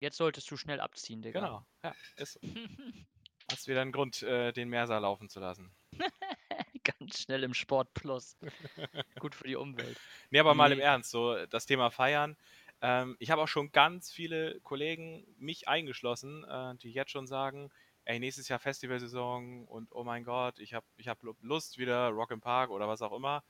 [0.00, 1.40] Jetzt solltest du schnell abziehen, Digga.
[1.40, 1.66] Genau.
[1.82, 2.40] Ja, ist so.
[3.50, 5.70] Hast wieder einen Grund, äh, den Meerser laufen zu lassen.
[6.82, 8.36] Ganz schnell im Sport Plus.
[9.20, 9.98] Gut für die Umwelt.
[10.30, 10.80] Nee, aber mal im.
[10.80, 12.36] Ernst, so das Thema Feiern.
[12.80, 17.70] Ähm, ich habe auch schon ganz viele Kollegen, mich eingeschlossen, äh, die jetzt schon sagen,
[18.04, 22.32] ey, nächstes Jahr Festivalsaison und oh mein Gott, ich habe ich hab Lust wieder, Rock
[22.32, 23.44] im Park oder was auch immer.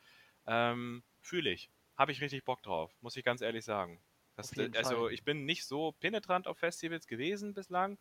[0.46, 1.70] Ähm, Fühle ich.
[1.96, 4.00] Habe ich richtig Bock drauf, muss ich ganz ehrlich sagen.
[4.36, 5.12] Das, also Fall.
[5.12, 7.98] ich bin nicht so penetrant auf Festivals gewesen bislang,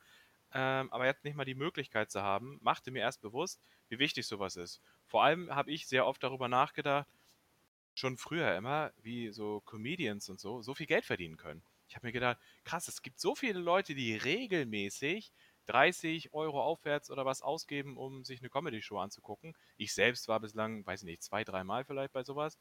[0.53, 4.27] ähm, aber jetzt nicht mal die Möglichkeit zu haben, machte mir erst bewusst, wie wichtig
[4.27, 4.81] sowas ist.
[5.05, 7.07] Vor allem habe ich sehr oft darüber nachgedacht,
[7.93, 11.63] schon früher immer, wie so Comedians und so, so viel Geld verdienen können.
[11.87, 15.31] Ich habe mir gedacht, krass, es gibt so viele Leute, die regelmäßig
[15.65, 19.55] 30 Euro aufwärts oder was ausgeben, um sich eine Comedy-Show anzugucken.
[19.77, 22.57] Ich selbst war bislang, weiß ich nicht, zwei, dreimal vielleicht bei sowas.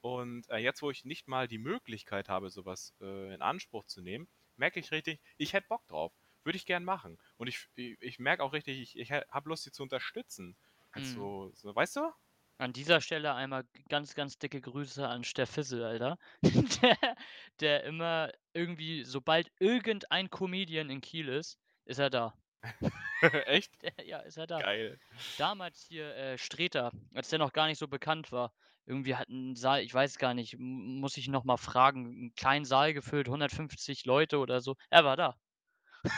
[0.00, 4.00] Und äh, jetzt, wo ich nicht mal die Möglichkeit habe, sowas äh, in Anspruch zu
[4.00, 6.12] nehmen, merke ich richtig, ich hätte Bock drauf.
[6.44, 7.18] Würde ich gern machen.
[7.36, 10.56] Und ich, ich, ich merke auch richtig, ich, ich habe Lust, sie zu unterstützen.
[10.92, 11.52] Als Mhm.
[11.54, 12.12] so, weißt du?
[12.58, 16.18] An dieser Stelle einmal ganz, ganz dicke Grüße an Steff Fissel, Alter.
[16.82, 17.16] der,
[17.60, 22.34] der immer irgendwie, sobald irgendein Comedian in Kiel ist, ist er da.
[23.46, 23.80] Echt?
[23.82, 24.58] Der, ja, ist er da.
[24.58, 24.98] Geil.
[25.36, 28.52] Damals hier äh, Streter, als der noch gar nicht so bekannt war.
[28.88, 32.64] Irgendwie hat ein Saal, ich weiß gar nicht, muss ich noch mal fragen, einen kleinen
[32.64, 34.76] Saal gefüllt, 150 Leute oder so.
[34.90, 35.36] Er war da.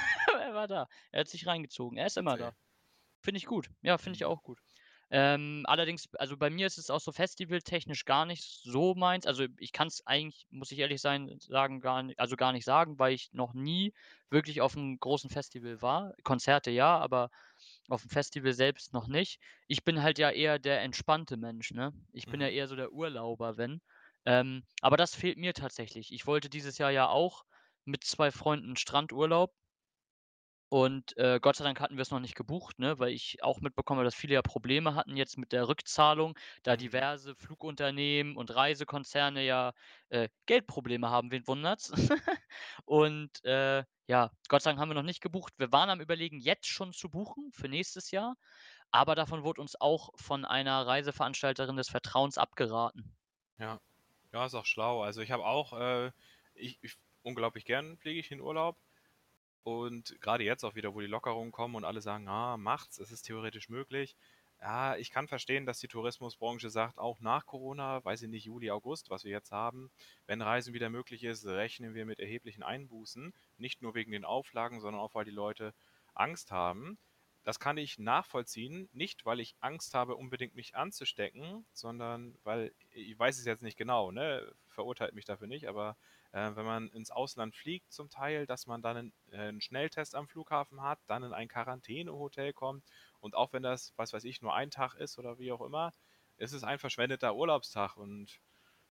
[0.41, 0.87] er war da.
[1.13, 1.99] Er hat sich reingezogen.
[1.99, 2.53] Er ist immer da.
[2.53, 2.55] Erzähl.
[3.23, 3.71] Finde ich gut.
[3.83, 4.27] Ja, finde ich Mhm.
[4.27, 4.61] auch gut.
[5.11, 9.27] Ähm, allerdings, also bei mir ist es auch so festivaltechnisch gar nicht so meins.
[9.27, 12.65] Also ich kann es eigentlich, muss ich ehrlich sein, sagen, gar nicht, also gar nicht
[12.65, 13.95] sagen, weil ich noch nie
[14.31, 16.15] wirklich auf einem großen Festival war.
[16.25, 17.31] Konzerte ja, aber
[17.93, 19.41] auf dem Festival selbst noch nicht.
[19.69, 21.93] Ich bin halt ja eher der entspannte Mensch, ne?
[22.13, 22.51] Ich bin ja Mhm.
[22.51, 23.81] eher so der Urlauber, wenn.
[24.25, 26.13] Ähm, aber das fehlt mir tatsächlich.
[26.13, 27.45] Ich wollte dieses Jahr ja auch
[27.85, 29.55] mit zwei Freunden Strandurlaub.
[30.71, 33.61] Und, äh, Gott sei Dank hatten wir es noch nicht gebucht, ne, weil ich auch
[33.61, 36.79] mitbekomme, dass viele ja Probleme hatten jetzt mit der Rückzahlung, da Mhm.
[36.79, 39.73] diverse Flugunternehmen und Reisekonzerne ja,
[40.11, 41.93] äh, Geldprobleme haben, wen wundert's?
[42.87, 45.55] Und, äh, ja, Gott sei Dank haben wir noch nicht gebucht.
[45.59, 48.37] Wir waren am Überlegen, jetzt schon zu buchen für nächstes Jahr,
[48.93, 53.17] aber davon wurde uns auch von einer Reiseveranstalterin des Vertrauens abgeraten.
[53.59, 53.81] Ja.
[54.33, 55.03] Ja, ist auch schlau.
[55.03, 56.13] Also ich habe auch, äh,
[56.55, 58.79] ich, ich unglaublich gern fliege ich in Urlaub.
[59.63, 63.11] Und gerade jetzt auch wieder, wo die Lockerungen kommen und alle sagen, ah, macht's, es
[63.13, 64.17] ist theoretisch möglich.
[64.61, 68.71] Ja, ich kann verstehen, dass die Tourismusbranche sagt, auch nach Corona, weiß ich nicht, Juli,
[68.71, 69.91] August, was wir jetzt haben,
[70.27, 73.33] wenn Reisen wieder möglich ist, rechnen wir mit erheblichen Einbußen.
[73.57, 75.73] Nicht nur wegen den Auflagen, sondern auch, weil die Leute
[76.15, 76.99] Angst haben.
[77.43, 83.19] Das kann ich nachvollziehen, nicht weil ich Angst habe, unbedingt mich anzustecken, sondern weil, ich
[83.19, 85.97] weiß es jetzt nicht genau, ne, verurteilt mich dafür nicht, aber
[86.33, 90.15] äh, wenn man ins Ausland fliegt zum Teil, dass man dann einen, äh, einen Schnelltest
[90.15, 92.85] am Flughafen hat, dann in ein Quarantänehotel kommt
[93.21, 95.93] und auch wenn das, was weiß ich, nur ein Tag ist oder wie auch immer,
[96.37, 98.41] ist es ein verschwendeter Urlaubstag und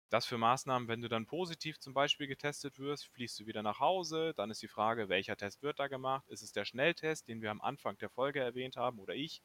[0.09, 3.79] das für Maßnahmen, wenn du dann positiv zum Beispiel getestet wirst, fliegst du wieder nach
[3.79, 6.27] Hause, dann ist die Frage, welcher Test wird da gemacht?
[6.29, 9.41] Ist es der Schnelltest, den wir am Anfang der Folge erwähnt haben oder ich,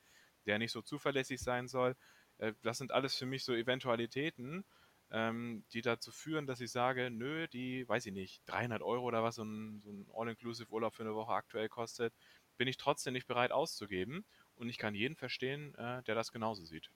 [0.46, 1.96] der nicht so zuverlässig sein soll?
[2.38, 4.64] Äh, Das sind alles für mich so Eventualitäten,
[5.12, 9.22] ähm, die dazu führen, dass ich sage, nö, die, weiß ich nicht, 300 Euro oder
[9.24, 12.14] was so ein, so ein All-Inclusive-Urlaub für eine Woche aktuell kostet,
[12.58, 14.26] bin ich trotzdem nicht bereit auszugeben.
[14.56, 16.90] Und ich kann jeden verstehen, äh, der das genauso sieht.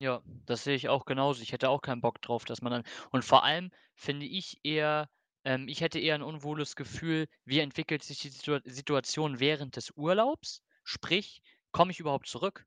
[0.00, 1.42] Ja, das sehe ich auch genauso.
[1.42, 5.08] Ich hätte auch keinen Bock drauf, dass man dann und vor allem finde ich eher
[5.44, 9.90] ähm, ich hätte eher ein unwohles Gefühl, wie entwickelt sich die Situa Situation während des
[9.96, 10.62] Urlaubs?
[10.84, 12.66] Sprich, komme ich überhaupt zurück?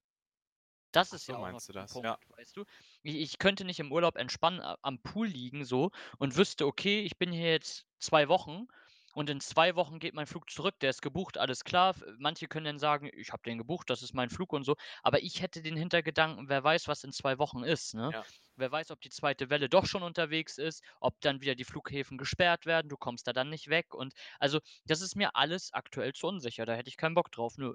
[0.92, 1.90] Das Ach ist so, ja auch noch meinst du so 'n das?
[1.90, 2.18] Punkt, Ja.
[2.30, 2.66] weißt du?
[3.06, 7.18] Ich ich könnte nicht im Urlaub entspannen am Pool liegen so und wüsste: „Okay, ich
[7.18, 8.68] bin hier jetzt 2 Wochen
[9.16, 11.96] und in 2 Wochen geht mein Flug zurück, der ist gebucht, alles klar.
[12.20, 15.22] Manche können dann sagen: „Ich habe den gebucht, das ist mein Flug und so.“ Aber
[15.24, 18.14] ich hätte den Hintergedanken, wer weiß, was in 2 Wochen ist, ne?
[18.14, 18.28] Ja.
[18.56, 22.18] Wer weiß, ob die zweite Welle doch schon unterwegs ist, ob dann wieder die Flughäfen
[22.20, 26.14] gesperrt werden, du kommst da dann nicht weg und also, das ist mir alles aktuell
[26.14, 27.74] zu unsicher, da hätte ich keinen Bock drauf, nö.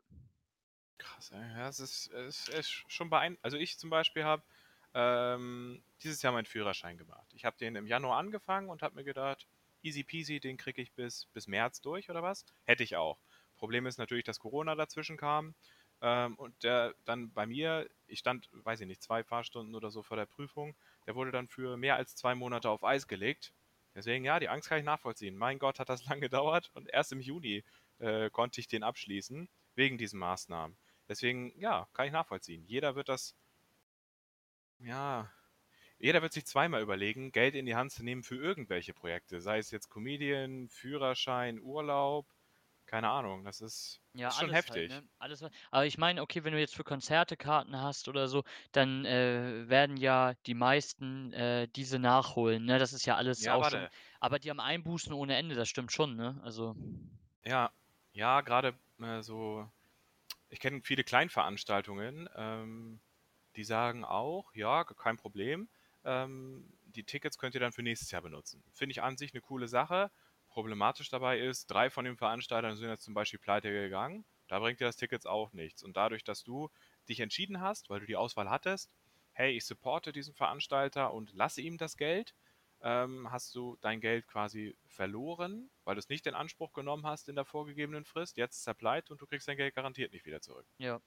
[1.01, 1.41] Krass, ey.
[1.41, 4.45] Ja, es ist es ist schon beein also, ich zum Beispiel habe,
[4.97, 7.33] ähm, dieses Jahr meinen Führerschein gemacht.
[7.35, 9.47] Ich habe den im Januar angefangen und habe mir gedacht:
[9.83, 13.21] „Easy peasy, den kriege ich bis bis März durch oder was?“ Hätte ich auch.
[13.57, 15.55] Problem ist natürlich, dass Corona dazwischen kam,
[16.01, 20.03] ähm, und der dann bei mir ich stand, weiß ich nicht, 2 Fahrstunden oder so
[20.03, 20.77] vor der Prüfung.
[21.07, 23.53] Der wurde dann für mehr als 2 Monate auf Eis gelegt.
[23.95, 25.37] Deswegen, ja, die Angst kann ich nachvollziehen.
[25.37, 27.65] Mein Gott, hat das lang gedauert und erst im Juni,
[27.99, 30.79] äh, konnte ich den abschließen wegen diesen Maßnahmen.
[31.09, 32.65] Deswegen, ja, kann ich nachvollziehen.
[32.67, 33.35] Jeder wird das
[34.79, 35.31] ja,
[35.99, 39.59] jeder wird sich zweimal überlegen, Geld in die Hand zu nehmen für irgendwelche Projekte, sei
[39.59, 42.29] es jetzt Comedian, Führerschein, Urlaub,
[42.87, 43.45] keine Ahnung.
[43.45, 44.89] Das ist Ja, ist schon alles halt, heftig.
[44.89, 45.07] ne?
[45.19, 48.45] Alles wa aber ich meine, okay, wenn du jetzt für Konzerte Karten hast oder so,
[48.73, 52.79] dann, äh, werden ja die meisten, äh, diese nachholen, ne?
[52.79, 53.91] Das ist ja alles Ja, auch schon warte.
[54.19, 56.41] aber die haben Einbußen ohne Ende, das stimmt schon, ne?
[56.43, 56.75] Also
[57.45, 57.71] Ja,
[58.13, 59.71] ja, grade, äh, so
[60.51, 63.01] ich kenne viele Kleinveranstaltungen, ähm,
[63.57, 65.69] die sagen auch: „Ja, kein Problem.
[66.05, 69.41] Ähm, die Tickets könnt ihr dann für nächstes Jahr benutzen.“ Finde ich an sich 'ne
[69.41, 70.11] coole Sache.
[70.49, 74.25] Problematisch dabei ist, 3 von den Veranstaltern sind jetzt zum Beispiel pleite gegangen.
[74.49, 75.83] Da bringt dir das Tickets auch nichts.
[75.83, 76.71] Und dadurch, dass du
[77.09, 78.95] dich entschieden hast, weil du die Auswahl hattest:
[79.33, 82.35] „Hey, ich supporte diesen Veranstalter und lasse ihm das Geld“,
[82.83, 87.35] ähm, hast du dein Geld quasi verloren, weil du's nicht in Anspruch genommen hast in
[87.37, 88.37] der vorgegebenen Frist.
[88.37, 90.67] Jetzt ist er pleite und du kriegst dein Geld garantiert nicht wieder zurück.
[90.81, 91.01] Ja.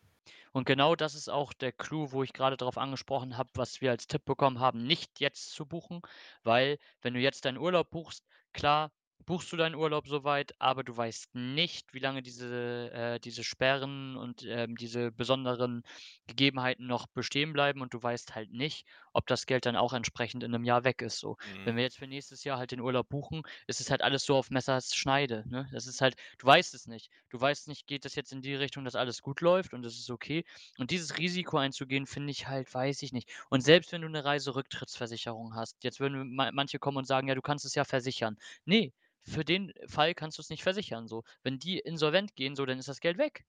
[0.51, 3.91] Und genau das ist auch der Clou, wo ich grade drauf angesprochen habe, was wir
[3.91, 6.01] als Tipp bekommen haben, nicht jetzt zu buchen,
[6.43, 8.91] weil wenn du jetzt deinen Urlaub buchst, klar,
[9.25, 13.43] buchst du deinen Urlaub so weit, aber du weißt nicht, wie lange diese äh, diese
[13.43, 15.83] Sperren und, ähm, diese besonderen
[16.27, 20.43] Gegebenheiten noch bestehen bleiben und du weißt halt nicht, ob das Geld dann auch entsprechend
[20.43, 21.37] in 'nem Jahr weg ist so.
[21.45, 21.59] Mhm.
[21.63, 24.35] Wenn wir jetzt für nächstes Jahr halt den Urlaub buchen, ist es halt alles so
[24.35, 25.67] auf Messerschneide, ne?
[25.71, 27.09] Das ist halt du weißt es nicht.
[27.29, 29.97] Du weißt nicht, geht das jetzt in die Richtung, dass alles gut läuft und es
[29.99, 30.43] ist okay?
[30.77, 33.29] Und dieses Risiko einzugehen, finde ich halt weiß ich nicht.
[33.49, 37.35] Und selbst wenn du 'ne Reiserücktrittsversicherung hast, jetzt würden ma manche kommen und sagen: „Ja,
[37.35, 41.23] du kannst es ja versichern.“ Ne, für den Fall kannst du's nicht versichern so.
[41.43, 43.45] Wenn die insolvent gehen so, dann ist das Geld weg.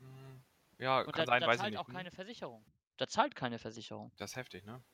[0.00, 0.42] Hm,
[0.78, 1.78] ja, Und kann da sein, da weiß ich nicht.
[1.78, 1.88] auch Mhm.
[1.88, 2.64] keine Versicherung.
[2.98, 4.12] Da zahlt keine Versicherung.
[4.18, 4.84] Das ist heftig, ne?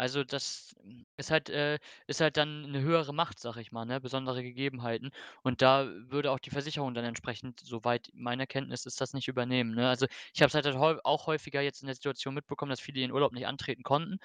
[0.00, 0.76] Also, das,
[1.16, 5.10] ist halt äh, ist halt dann 'ne höhere Macht, sage ich mal, ne, besondere Gegebenheiten.
[5.42, 9.74] Und da würde auch die Versicherung dann entsprechend, soweit meine Kenntnis ist, das nicht übernehmen,
[9.74, 9.88] ne?
[9.88, 10.66] Also, ich habe es halt
[11.04, 14.18] auch häufiger jetzt in der Situation mitbekommen, dass viele ihren Urlaub nicht antreten konnten.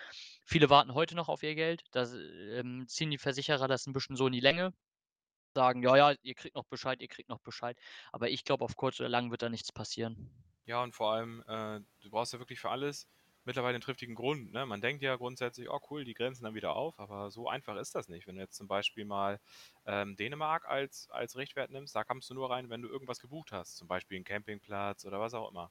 [0.46, 1.82] Viele warten heute noch auf ihr Geld.
[1.92, 4.74] Da ähm, ziehen die Versicherer das 'n bisschen so in die Länge,
[5.56, 7.80] sagen: „Ja, ja, ihr kriegt noch Bescheid, ihr kriegt noch Bescheid.“
[8.14, 10.32] Aber ich glaube, auf kurz oder lang wird da nichts passieren.
[10.68, 13.10] Ja, und vor allem, äh, du brauchst ja wirklich für alles
[13.44, 14.66] mittlerweile 'n triftigen Grund, ne?
[14.66, 17.96] Man denkt ja grundsätzlich: „Oh cool, die grenzen dann wieder auf“, aber so einfach ist
[17.96, 18.28] das nicht.
[18.28, 19.42] Wenn du jetzt zum Beispiel mal,
[19.86, 23.52] ähm, Dänemark als als Richtwert nimmst, da kommst du nur rein, wenn du irgendwas gebucht
[23.52, 25.70] hast, zum Beispiel 'n Campingplatz oder was auch immer.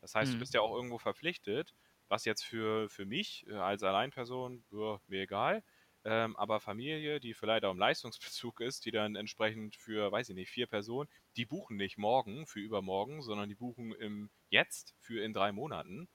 [0.00, 0.40] Das heißt, du Mhm.
[0.40, 1.72] bist ja auch irgendwo verpflichtet,
[2.08, 5.62] was jetzt für für mich, äh, als Alleinperson, ja, mir egal,
[6.04, 10.34] ähm, aber Familie, die vielleicht auch im Leistungsbezug ist, die dann entsprechend für, weiß ich
[10.34, 15.22] nicht, 4 Personen, die buchen nicht morgen für übermorgen, sondern die buchen im Jetzt für
[15.24, 16.08] in 3 Monaten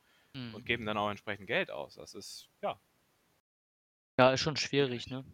[0.52, 1.12] und geben dann auch Mhm.
[1.12, 1.96] entsprechend Geld aus.
[1.96, 2.82] Das ist, ja
[4.20, 5.26] Ja, ist schon schwierig, ne?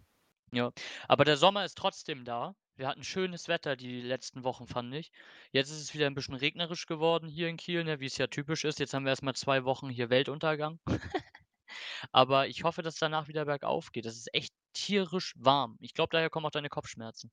[0.54, 0.72] Ja.
[1.08, 2.56] Aber der Sommer ist trotzdem da.
[2.76, 5.12] Wir hatten schönes Wetter die letzten Wochen, fand ich.
[5.52, 8.64] Jetzt ist es wieder 'n bisschen regnerisch geworden hier in Kiel, ne, wie's ja typisch
[8.66, 8.80] ist.
[8.80, 10.80] Jetzt haben wir erst mal 2 Wochen hier Weltuntergang.
[12.14, 14.06] Aber ich hoffe, dass danach wieder bergauf geht.
[14.06, 15.78] Das ist echt tierisch warm.
[15.82, 17.32] Ich glaube, daher kommen auch deine Kopfschmerzen.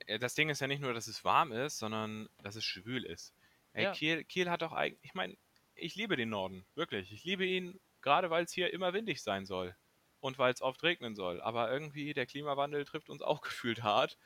[0.00, 3.04] Äh, das Ding ist ja nicht nur, dass es warm ist, sondern dass es schwül
[3.04, 3.34] ist.
[3.72, 3.92] Ey, Ja.
[3.92, 5.36] Kiel Kiel hat doch eig ich meine,
[5.74, 7.12] ich liebe den Norden, wirklich.
[7.12, 9.76] Ich liebe ihn, grade weil's hier immer windig sein soll
[10.20, 11.40] und weil's oft regnen soll.
[11.42, 14.16] Aber irgendwie der Klimawandel trifft uns auch gefühlt hart.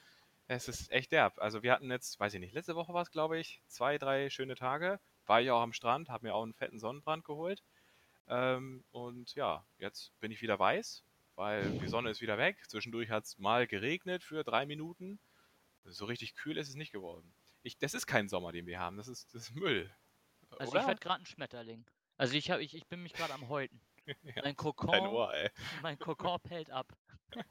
[0.48, 1.38] Es ist echt derb.
[1.38, 4.56] Also, wir hatten jetzt, weiß ich nicht, letzte Woche war's, glaube ich, 2, 3 schöne
[4.56, 4.98] Tage.
[5.26, 7.62] War ich auch am Strand, habe mir auch 'n fetten Sonnenbrand geholt.
[8.28, 11.04] Ähm, und ja, jetzt bin ich wieder weiß,
[11.36, 12.58] weil die Sonne ist wieder weg.
[12.68, 15.18] Zwischendurch hat's mal geregnet für 3 Minuten.
[15.86, 17.34] So richtig kühl ist es nicht geworden.
[17.62, 18.96] Ich das ist kein Sommer, den wir haben.
[18.96, 19.94] Das ist das ist Müll,
[20.58, 20.86] Also, ich oder?
[20.86, 21.86] werde grad 'n Schmetterling.
[22.18, 23.80] Also, ich habe ich ich bin mich grad am Häuten.
[24.22, 26.92] Ja, Mein Kokon Ohr, mein Kokon pellt ab.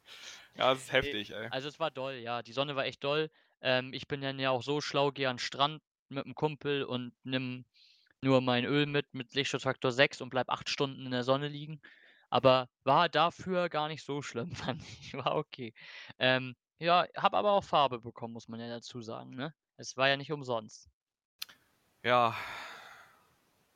[0.56, 1.50] Ja, das ist heftig, ey.
[1.50, 2.44] also, es war doll, ja.
[2.44, 3.30] Die Sonne war echt doll.
[3.62, 6.84] Ähm, ich bin dann ja auch so schlau, gehe an 'n Strand mit 'm Kumpel
[6.84, 7.66] und nehme
[8.24, 11.82] nur mein Öl mit, mit Lichtschutzfaktor 6 und bleibe 8 Stunden in der Sonne liegen.
[12.30, 15.14] Aber war dafür gar nicht so schlimm, fand ich.
[15.16, 15.74] War okay.
[16.20, 19.54] Ähm Ja, habe aber auch Farbe bekommen, muss man ja dazu sagen, ne?
[19.78, 20.90] Es war ja nicht umsonst.
[22.04, 22.36] Ja.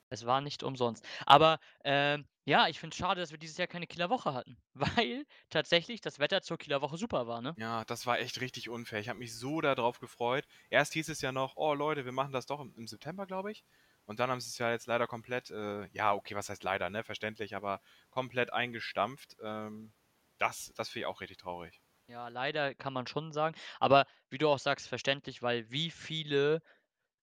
[0.09, 1.05] Es war nicht umsonst.
[1.25, 4.57] Aber, ähm, ja, ich finde es schade, dass wir dieses Jahr keine Kieler Woche hatten,
[4.73, 7.57] weil tatsächlich das Wetter zur Kieler Woche super war, ne?
[7.57, 8.99] Ja, das war echt richtig unfair.
[8.99, 10.47] Ich habe mich so da drauf gefreut.
[10.71, 13.51] Erst hieß es ja noch: „Oh Leute, wir machen das doch im im September“, glaube
[13.51, 13.63] ich.
[14.05, 17.03] Und dann haben sie's ja jetzt leider komplett, äh ja, okay, was heißt leider, ne,
[17.03, 19.37] verständlich, aber komplett eingestampft.
[19.43, 19.93] Ähm,
[20.39, 21.82] das das finde ich auch richtig traurig.
[22.07, 23.55] Ja, leider kann man schon sagen.
[23.79, 26.61] Aber wie du auch sagst, verständlich, weil wie viele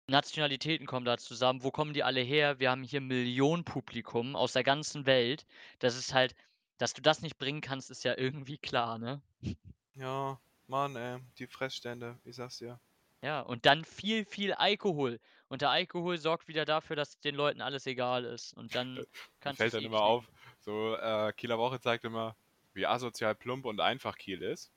[0.08, 1.64] Nationalitäten kommen da zusammen?
[1.64, 2.60] Wo kommen die alle her?
[2.60, 5.46] Wir haben hier Millionenpublikum aus der ganzen Welt.
[5.80, 6.36] Das ist halt
[6.78, 9.22] dass du das nicht bringen kannst, ist ja irgendwie klar, ne?
[9.96, 12.80] Ja, Mann, ey, die Fressstände, ich sage es dir.
[13.22, 15.20] Ja, und dann viel, viel Alkohol.
[15.48, 18.54] Und der Alkohol sorgt wieder dafür, dass den Leuten alles egal ist.
[18.54, 19.06] Und dann
[19.40, 20.38] kannst fällt du's dann eh immer nicht auf, nehmen.
[20.60, 22.36] so, äh, Kieler Woche zeigt immer,
[22.74, 24.72] wie asozial plump und einfach Kiel ist.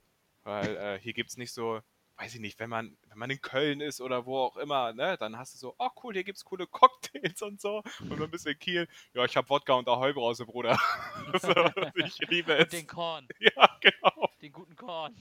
[0.44, 1.80] Weil, äh, hier gibt's nicht so
[2.18, 5.18] weiß ich nicht, wenn man wenn man in Köln ist oder wo auch immer, ne,
[5.18, 8.46] dann hast du so: „Oh cool, hier gibt's coole Cocktails und so.“ Und dann bist
[8.46, 10.78] du in Kiel: „Ja, ich habe Wodka und Ahoi-Brause, Bruder.“
[11.34, 11.52] So,
[11.94, 12.72] ich liebe Und es.
[12.72, 13.30] den Korn.
[13.40, 14.28] Ja, genau.
[14.42, 15.18] Den guten Korn.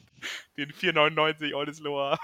[0.57, 2.19] Den 4,99 Oldesloher.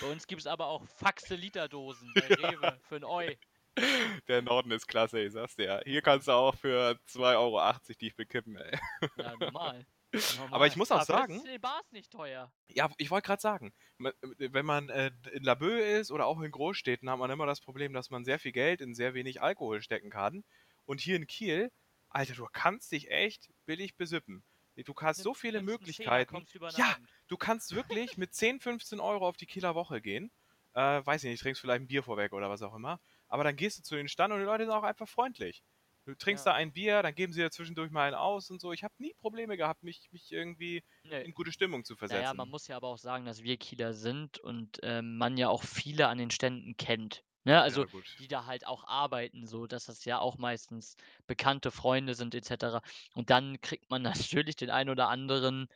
[0.00, 2.30] Bei uns gibt's aber auch Faxe-Literdosen bei Ja.
[2.30, 3.38] Rewe für 'n Oi.
[4.28, 5.82] Der Norden ist klasse, ich sag's dir.
[5.84, 8.78] Hier kannst du auch für 2,80 € dich bekippen, ey.
[9.16, 9.86] Ja, normal.
[10.50, 10.76] Aber ich Normal.
[10.76, 12.52] muss auch sagen ist in den Bars nicht teuer.
[12.68, 17.10] Ja, ich wollte grad sagen, wenn man, äh, in Laboe ist oder auch in Großstädten,
[17.10, 20.10] hat man immer das Problem, dass man sehr viel Geld in sehr wenig Alkohol stecken
[20.10, 20.44] kann.
[20.84, 21.70] Und hier in Kiel,
[22.08, 24.44] Alter, du kannst dich echt billig besippen.
[24.76, 26.46] Du hast so viele Möglichkeiten.
[26.76, 30.30] Ja, du kannst wirklich mit 10, 15 € auf die Kieler Woche gehen.
[30.74, 33.00] Äh, weiß ich nicht, trinkst vielleicht 'n Bier vorweg oder was auch immer.
[33.30, 35.62] Aber dann gehst du zu den Stand und die Leute sind auch einfach freundlich.
[36.06, 36.46] Du trinkst Ja.
[36.46, 38.72] da ein Bier, dann geben sie dir zwischendurch mal einen aus und so.
[38.72, 41.24] Ich habe nie Probleme gehabt, mich mich irgendwie Ne.
[41.24, 42.50] in gute Stimmung zu Na ja, man versetzen.
[42.50, 46.08] muss ja aber auch sagen, dass wir Kieler sind und, ähm, man ja auch viele
[46.08, 47.60] an den Ständen kennt, ne?
[47.64, 48.18] Ja, Also, gut.
[48.18, 52.44] die da halt auch arbeiten, so, dass das ja auch meistens bekannte Freunde sind et
[52.44, 52.82] cetera.
[53.14, 55.68] Und dann kriegt man natürlich den einen oder anderen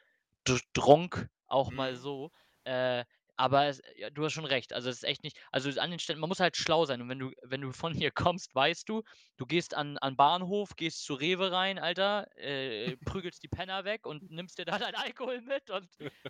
[0.45, 1.97] Dr Drunk auch mal Mhm.
[1.97, 2.31] so.
[2.65, 3.05] Äh,
[3.37, 4.73] aber es ja, du hast schon recht.
[4.73, 7.03] Also, es ist echt nicht also, an den Ständen man muss halt schlau sein.
[7.03, 9.03] Und wenn du wenn du von hier kommst, weißt du,
[9.37, 14.07] du gehst an an Bahnhof, gehst zu Rewe rein, Alter, äh, prügelst die Penner weg
[14.07, 15.89] und nimmst dir da deinen Alkohol mit und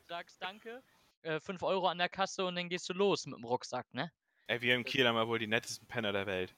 [0.09, 0.83] sagst: „Danke“,
[1.23, 4.11] äh, 5 € an der Kasse und dann gehst du los mit'm Rucksack, ne?
[4.47, 6.57] Ey, wir in Kiel haben ja wohl die nettesten Penner der Welt.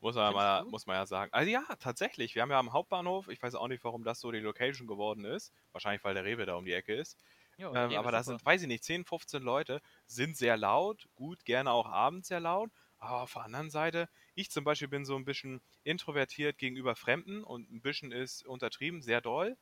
[0.00, 1.32] Muss man mal muss man ja sagen.
[1.32, 2.34] Also, ja, tatsächlich.
[2.34, 5.24] Wir haben ja am Hauptbahnhof ich weiß auch nicht, warum das so die Location geworden
[5.24, 5.52] ist.
[5.72, 7.18] Wahrscheinlich, weil der Rewe da um die Ecke ist.
[7.58, 11.08] Ja, der Ähm, aber da sind, weiß ich nicht, 10, 15 Leute, sind sehr laut,
[11.14, 12.70] gut, gerne auch abends sehr laut.
[12.98, 17.42] Aber auf der anderen Seite, ich zum Beispiel bin so 'n bisschen introvertiert gegenüber Fremden
[17.44, 19.56] und 'n bisschen ist untertrieben, sehr doll.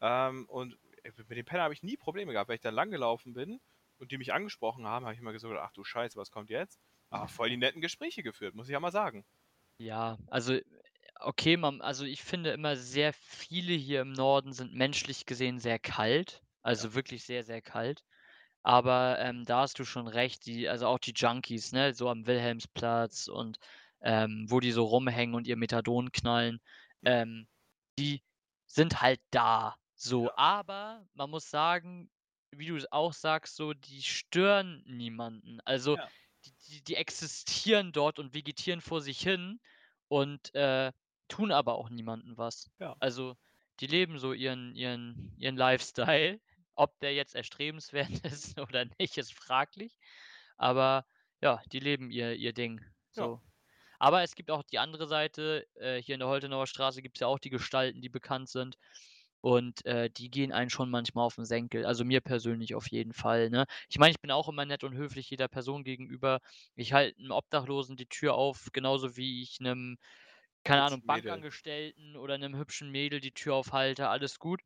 [0.00, 2.48] Ähm, und, äh, mit den Pennern habe ich nie Probleme gehabt.
[2.48, 3.60] Wenn ich da langgelaufen bin
[3.98, 6.80] und die mich angesprochen haben, habe ich immer gedacht: „Ach du Scheiße, was kommt jetzt?“
[7.10, 9.24] Aber voll die netten Gespräche geführt, muss ich ja mal sagen.
[9.80, 10.62] Ja, also, äh,
[11.20, 15.78] okay, man also, ich finde immer, sehr viele hier im Norden sind menschlich gesehen sehr
[15.78, 16.86] kalt, Ja.
[16.86, 18.02] also, wirklich sehr, sehr kalt.
[18.64, 22.26] Aber, ähm, da hast du schon recht, die also, auch die Junkies, ne, so am
[22.26, 23.58] Wilhelmsplatz und,
[24.02, 26.60] ähm, wo die so rumhängen und ihr Methadon knallen,
[27.04, 27.48] ähm,
[27.98, 28.22] die
[28.66, 30.28] sind halt da, so.
[30.28, 30.36] Ja.
[30.36, 32.10] Aber man muss sagen,
[32.52, 35.60] wie du es auch sagst, so, die stören niemanden.
[35.64, 36.10] Also, Ja.
[36.46, 39.60] die die die existieren dort und vegetieren vor sich hin
[40.08, 40.92] und, äh,
[41.28, 42.70] tun aber auch niemandem was.
[42.80, 42.96] Ja.
[43.00, 43.36] Also,
[43.80, 46.40] die leben so ihren ihren ihren Lifestyle.
[46.76, 49.98] Ob der jetzt erstrebenswert ist oder nicht, ist fraglich.
[50.58, 51.06] Aber
[51.42, 52.82] ja, die leben ihr ihr Ding,
[53.16, 53.28] Ja.
[53.28, 53.40] so.
[54.00, 55.66] Aber es gibt auch die andere Seite.
[55.76, 58.76] Äh, hier in der Holtenauer Straße gibt's ja auch die Gestalten, die bekannt sind.
[59.42, 61.86] Und, äh, die gehen einen schon manchmal auf 'n Senkel.
[61.86, 63.66] Also, mir persönlich auf jeden Fall, ne?
[63.88, 66.40] Ich meine, ich bin auch immer nett und höflich jeder Person gegenüber.
[66.76, 69.98] Ich halte 'nem Obdachlosen die Tür auf, genauso wie ich 'nem,
[70.64, 71.04] keine Ahnung.
[71.06, 74.62] Bankangestellten oder 'nem hübschen Mädel die Tür aufhalte, alles gut.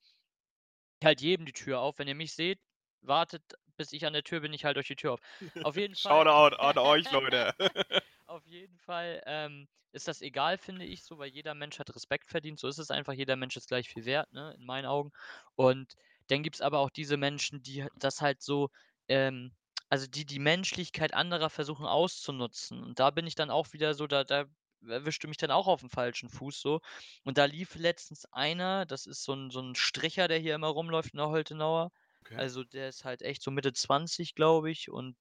[1.00, 1.98] Ich halte jedem die Tür auf.
[1.98, 2.60] Wenn ihr mich seht,
[3.00, 3.42] wartet,
[3.76, 5.20] bis ich an der Tür bin, ich halte euch die Tür auf.
[5.62, 7.54] Auf jeden Fall Shoutout an euch, Leute.
[8.26, 12.28] auf jeden Fall, ähm, ist das egal, finde ich so, weil jeder Mensch hat Respekt
[12.28, 12.60] verdient.
[12.60, 13.14] So ist es einfach.
[13.14, 15.10] Jeder Mensch ist gleich viel wert, ne, in meinen Augen.
[15.56, 15.94] Und
[16.28, 18.68] dann gibt's aber auch diese Menschen, die das halt so,
[19.08, 19.52] ähm
[19.92, 22.80] also, die die Menschlichkeit anderer versuchen auszunutzen.
[22.80, 24.44] Und da bin ich dann auch wieder so da da
[24.88, 26.80] erwischst du mich dann auch auf'm falschen Fuß so.
[27.24, 30.68] Und da lief letztens einer, das ist so 'n so 'n Stricher, der hier immer
[30.68, 31.90] rumläuft in der Holtenauer.
[32.26, 32.44] Okay.
[32.44, 35.16] Also, der ist halt echt so Mitte 20, glaube ich, und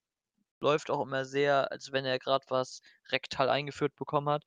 [0.62, 2.82] läuft auch immer sehr, als wenn er grad was
[3.12, 4.44] rektal eingeführt bekommen hat.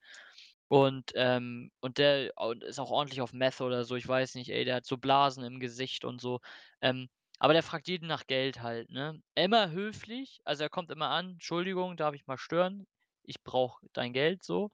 [0.68, 2.32] Und, ähm und der
[2.62, 5.44] ist auch ordentlich auf Meth oder so, ich weiß nicht, ey, der hat so Blasen
[5.44, 6.40] im Gesicht und so.
[6.80, 7.08] Ähm,
[7.38, 9.20] Aber der fragt jeden nach Geld halt, ne?
[9.34, 12.86] Immer höflich, also er kommt immer an: „Entschuldigung, darf ich mal stören?
[13.24, 14.70] Ich brauche dein Geld“, so.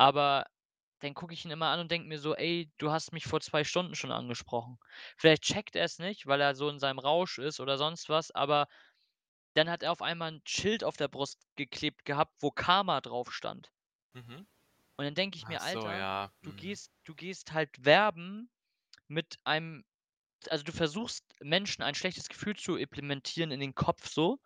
[0.00, 0.46] Aber
[1.00, 3.40] dann gucke ich ihn immer an und denke mir so: „Ey, du hast mich vor
[3.40, 4.78] 2 Stunden schon angesprochen.“
[5.18, 8.66] Vielleicht checkt er's nicht, weil er so in seinem Rausch ist oder sonst was, aber
[9.54, 13.32] dann hat er auf einmal 'n Schild auf der Brust geklebt gehabt, wo Karma drauf
[13.32, 13.70] stand.
[14.14, 14.46] Mhm.
[14.98, 16.32] Und dann denke ich mir: so, „Alter, ja.
[16.42, 16.54] du Mhm.
[16.54, 18.50] gehst du gehst halt werben
[19.08, 19.84] mit einem
[20.50, 24.40] also, du versuchst Menschen ein schlechtes Gefühl zu implementieren in den Kopf so,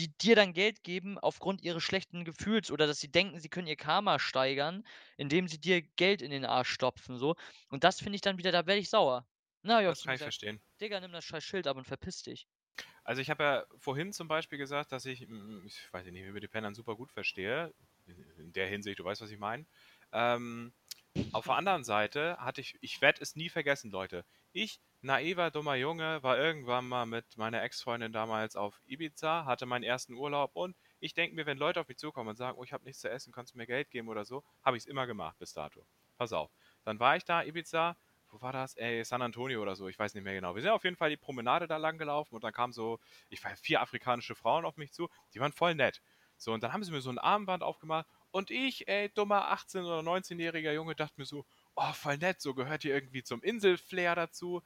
[0.00, 3.66] die dir dann Geld geben aufgrund ihres schlechten Gefühls oder dass sie denken, sie können
[3.68, 4.84] ihr Karma steigern,
[5.16, 7.34] indem sie dir Geld in den Arsch stopfen so.
[7.68, 9.26] Und das finde ich dann wieder da werde ich sauer.
[9.62, 10.62] Na, auch Das kann ich gesagt: verstehen.
[10.80, 12.46] „Digga, nimm das scheiß Schild ab und verpiss dich.“
[13.04, 16.32] Also, ich habe ja vorhin zum Beispiel gesagt, dass ich, hm, ich weiß nicht, mich
[16.32, 17.74] mit den Pennern super gut verstehe.
[18.06, 19.66] In der Hinsicht, du weißt, was ich meine.
[20.12, 20.74] Ähm,
[21.32, 24.24] auf der anderen Seite hatte ich ich werde es nie vergessen, Leute.
[24.52, 29.82] Ich, naiver, dummer Junge, war irgendwann mal mit meiner Ex-Freundin damals auf Ibiza, hatte meinen
[29.84, 32.72] ersten Urlaub und ich denke mir, wenn Leute auf mich zukommen und sagen: „Oh, ich
[32.72, 35.38] habe nichts zu essen, kannst du mir Geld geben oder so?“ Habe ich's immer gemacht
[35.38, 35.86] bis dato.
[36.18, 36.50] Pass auf.
[36.84, 37.96] Dann war ich da, Ibiza,
[38.30, 38.76] wo war das?
[38.76, 40.54] Ey, San Antonio oder so, ich weiß nicht mehr genau.
[40.54, 42.98] Wir sind auf jeden Fall die Promenade da lang gelaufen und dann kamen so,
[43.28, 46.00] ich weiß 4 afrikanische Frauen auf mich zu, die waren voll nett.
[46.36, 49.82] So, und dann haben sie mir so 'n Armband aufgemacht und ich, ey, dummer 18
[49.84, 51.44] oder 19-jähriger Junge, dachte mir so:
[51.82, 54.62] „Oh, voll nett, so gehört hier irgendwie zum Insel-Flair dazu.“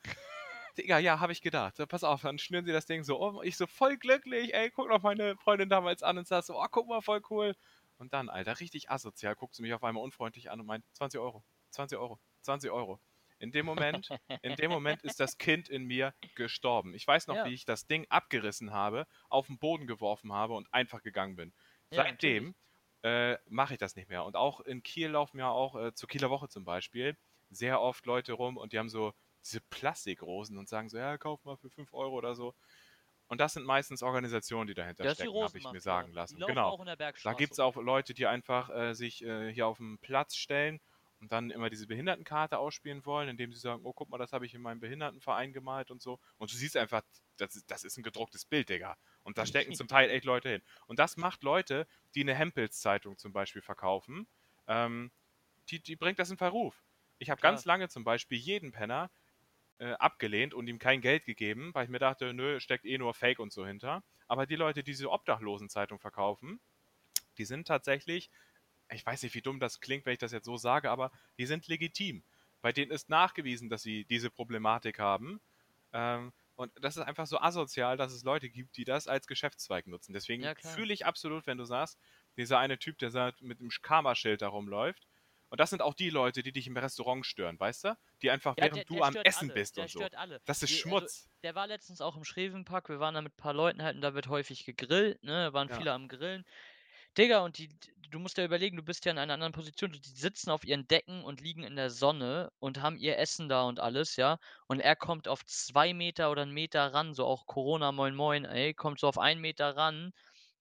[0.79, 1.77] Digga, ja, habe ich gedacht.
[1.77, 3.43] So, pass auf, dann schnüren sie das Ding so um.
[3.45, 6.67] Ich so voll glücklich, ey, gucke noch meine Freundin damals an und sage so: „Oh,
[6.71, 7.55] guck mal, voll cool.“
[7.99, 11.21] Und dann, Alter, richtig asozial, guckt sie mich auf einmal unfreundlich an und meint: „20
[11.21, 13.01] €, 20 €, 20 €.“
[13.39, 14.13] In dem Moment
[14.43, 16.95] in dem Moment ist das Kind in mir gestorben.
[16.95, 17.45] Ich weiß noch, Ja.
[17.45, 21.55] wie ich das Ding abgerissen habe, auf'n Boden geworfen habe und einfach gegangen bin.
[21.91, 22.49] Ja, natürlich.
[23.05, 24.25] Äh, mache ich das nicht mehr.
[24.25, 27.19] Und auch in Kiel laufen ja auch, äh, zur Kieler Woche zum Beispiel,
[27.51, 29.13] sehr oft Leute rum und die haben so
[29.45, 32.55] diese Plastikrosen und sagen so: „Ja, kauf mal für 5 € oder so.“
[33.29, 36.45] Und das sind meistens Organisationen, die dahinter Das stecken, habe ich mir sagen lassen.
[36.45, 36.73] Genau.
[36.73, 37.61] auch in der Da gibt's rum.
[37.61, 40.81] auch Leute, die einfach, äh, sich, äh, hier auf'n Platz stellen
[41.21, 44.47] und dann immer diese Behindertenkarte ausspielen wollen, indem sie sagen: „Oh, guck mal, das habe
[44.47, 46.19] ich in meinem Behindertenverein gemalt“ und so.
[46.39, 47.03] Und du siehst einfach,
[47.39, 48.97] das ist das ist 'n gedrucktes Bild, Digga.
[49.25, 50.63] Und da stecken zum Teil echt Leute hin.
[50.87, 54.29] Und das macht Leute, die 'ne Hempels-Zeitung zum Beispiel verkaufen,
[54.69, 55.13] ähm,
[55.71, 56.85] die die bringt das in Verruf.
[57.19, 59.11] Ich habe ganz lange zum Beispiel jeden Penner,
[59.79, 63.15] äh, abgelehnt und ihm kein Geld gegeben, weil ich mir dachte: „Nö, steckt eh nur
[63.15, 66.61] Fake und so hinter.“ Aber die Leute, die diese Obdachlosenzeitung verkaufen,
[67.39, 68.31] die sind tatsächlich
[68.91, 71.47] ich weiß nicht, wie dumm das klingt, wenn ich das jetzt so sage, aber die
[71.47, 72.25] sind legitim.
[72.63, 75.41] Bei denen ist nachgewiesen, dass sie diese Problematik haben.
[75.93, 79.87] Ähm, und das ist einfach so asozial, dass es Leute gibt, die das als Geschäftszweig
[79.87, 80.13] nutzen.
[80.13, 81.99] Deswegen Ja, fühle ich absolut, wenn du sagst,
[82.37, 85.07] dieser eine Typ, der da mit 'nem sch Karma-Schild da rumläuft.
[85.51, 87.99] Und das sind auch die Leute, die dich im Restaurant stören, weißt du?
[88.23, 89.53] Die einfach Ja, der während du der am stört Essen alle.
[89.53, 90.09] bist Der und so.
[90.09, 90.41] stört alle.
[90.47, 91.29] Das ist Die also, Schmutz.
[91.43, 92.89] der war letztens auch im Schrevenpark.
[92.89, 95.53] Wir waren da mit paar Leuten halt und da wird häufig gegrillt, ne?
[95.53, 95.85] Waren Ja.
[95.85, 96.45] viele am Grillen.
[97.17, 97.69] Digga, und die
[98.11, 99.91] du musst dir überlegen, du bist ja in einer anderen Position.
[99.93, 103.63] Die sitzen auf ihren Decken und liegen in der Sonne und haben ihr Essen da
[103.65, 104.39] und alles, ja?
[104.69, 108.45] Und er kommt auf 2 Meter oder 'n Meter ran, so auch Corona moin moin,
[108.45, 110.13] ey, kommt so auf 1 Meter ran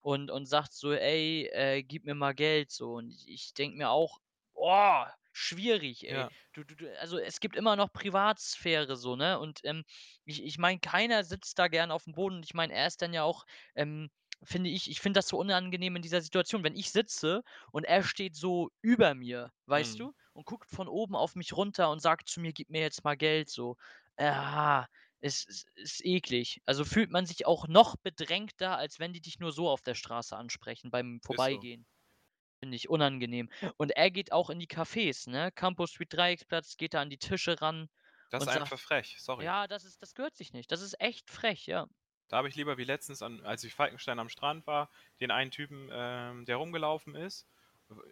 [0.02, 2.94] und und sagt so: „Ey, äh, gib mir mal Geld“, so.
[2.96, 4.20] Und ich ich denke mir auch:
[4.54, 6.34] „Boah, schwierig, ey.“ Ja.
[6.54, 9.40] Du du du also, es gibt immer noch Privatsphäre so, ne?
[9.40, 9.84] Und, ähm,
[10.26, 12.38] ich ich meine, keiner sitzt da gern aufm Boden.
[12.38, 13.46] Und ich meine, er ist dann ja auch,
[13.76, 14.10] ähm,
[14.46, 18.04] finde ich ich finde das so unangenehm in dieser Situation, wenn ich sitze und er
[18.04, 20.00] steht so über mir, weißt Mhm.
[20.00, 20.14] du?
[20.34, 23.16] Und guckt von oben auf mich runter und sagt zu mir: „Gib mir jetzt mal
[23.18, 23.78] Geld“, so.
[24.18, 24.88] Ah,
[25.22, 26.62] es ist ist eklig.
[26.66, 29.96] Also, fühlt man sich auch noch bedrängter, als wenn die dich nur so auf der
[29.96, 31.68] Straße ansprechen beim Ist so.
[31.68, 31.86] Vorbeigehen.
[32.62, 33.50] Finde ich unangenehm.
[33.78, 35.52] Und er geht auch in die Cafés, ne?
[35.52, 37.90] Campus Street Dreiecksplatz, geht da an die Tische ran
[38.32, 39.50] Das ist und einfach sagt frech, sorry.
[39.50, 40.72] ja, das ist das gehört sich nicht.
[40.72, 41.88] Das ist echt frech, ja.
[42.34, 44.90] Da habe ich lieber wie letztens an als ich Falkenstein am Strand war,
[45.22, 47.48] den einen Typen, ähm, der rumgelaufen ist.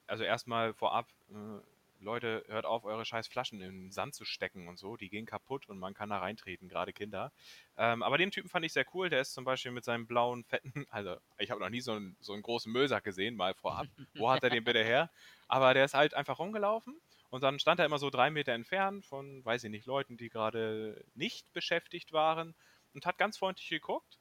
[0.05, 1.59] Also, erst mal vorab, äh,
[1.99, 4.95] Leute, hört auf, eure scheiß Flaschen in 'n Sand zu stecken und so.
[4.95, 7.31] Die gehen kaputt und man kann da reintreten, grade Kinder.
[7.77, 9.09] Ähm, aber den Typen fand ich sehr cool.
[9.09, 12.15] Der ist zum Beispiel mit seinem blauen, fetten also, ich habe noch nie so 'n
[12.19, 13.87] so 'n großen Müllsack gesehen, mal vorab.
[14.17, 15.09] Wo hat er den bitte her?
[15.47, 17.01] Aber der ist halt einfach rumgelaufen
[17.31, 20.29] und dann stand er immer so 3 Meter entfernt von, weiß ich nicht, Leuten, die
[20.29, 22.55] grade nicht beschäftigt waren
[22.93, 24.19] und hat ganz freundlich geguckt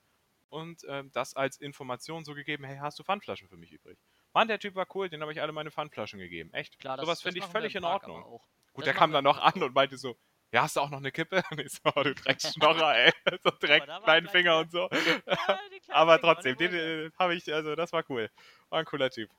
[0.49, 3.99] und, ähm, das als Information so gegeben: „Hey, hast du Pfandflaschen für mich übrig?“
[4.35, 6.53] Mann, der Typ war cool, dem habe ich alle meine Pfandflaschen gegeben.
[6.55, 6.79] Echt.
[6.79, 8.27] Klar, So das was das finde ich völlig in Park Ordnung.
[8.73, 10.19] Gut, Das der kam dann noch an und meinte so:
[10.53, 13.13] „Ja, hast du auch noch 'ne Kippe?“ Und ich so: „Oh, du Drecksschnorrer, ey.“
[13.45, 14.89] So direkt kleinen Finger und so.
[15.33, 18.31] ja, den Aber trotzdem, den den, habe ich also, das war cool.
[18.71, 19.31] War 'n cooler Typ.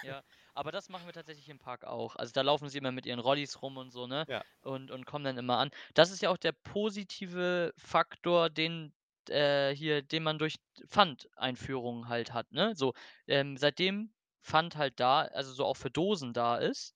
[0.00, 0.22] Ja,
[0.54, 2.16] aber das machen wir tatsächlich im Park auch.
[2.16, 4.26] Also, da laufen sie immer mit ihren Rollis rum und so, ne?
[4.26, 4.42] Ja.
[4.62, 5.70] Und und kommen dann immer an.
[5.94, 8.94] Das ist ja auch der positive Faktor, den
[9.28, 10.56] äh, hier, den man durch
[10.88, 12.74] Pfandeinführungen halt hat, ne?
[12.76, 12.92] So,
[13.26, 16.94] ähm, seitdem Pfand halt da also so auch für Dosen da ist,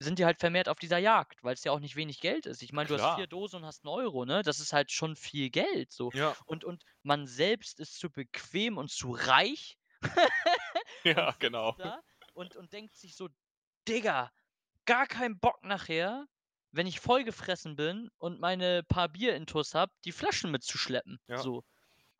[0.00, 2.62] sind die halt vermehrt auf dieser Jagd, weil's ja auch nicht wenig Geld ist.
[2.62, 3.28] Ich meine, du hast 4 Klar.
[3.28, 4.42] Dosen und hast 'n Euro, ne?
[4.42, 6.12] Das ist halt schon viel Geld so.
[6.12, 6.36] Ja.
[6.46, 9.76] Und und man selbst ist zu bequem und zu reich
[11.04, 11.76] Ja, genau.
[11.76, 12.00] da
[12.40, 13.28] und und denkt sich so:
[13.88, 14.30] „Digga,
[14.86, 16.26] gar keinen Bock nachher,
[16.72, 21.46] wenn ich vollgefressen bin und meine paar Bier-Intus habe, die Flaschen mitzuschleppen“, Ja.
[21.46, 21.64] so.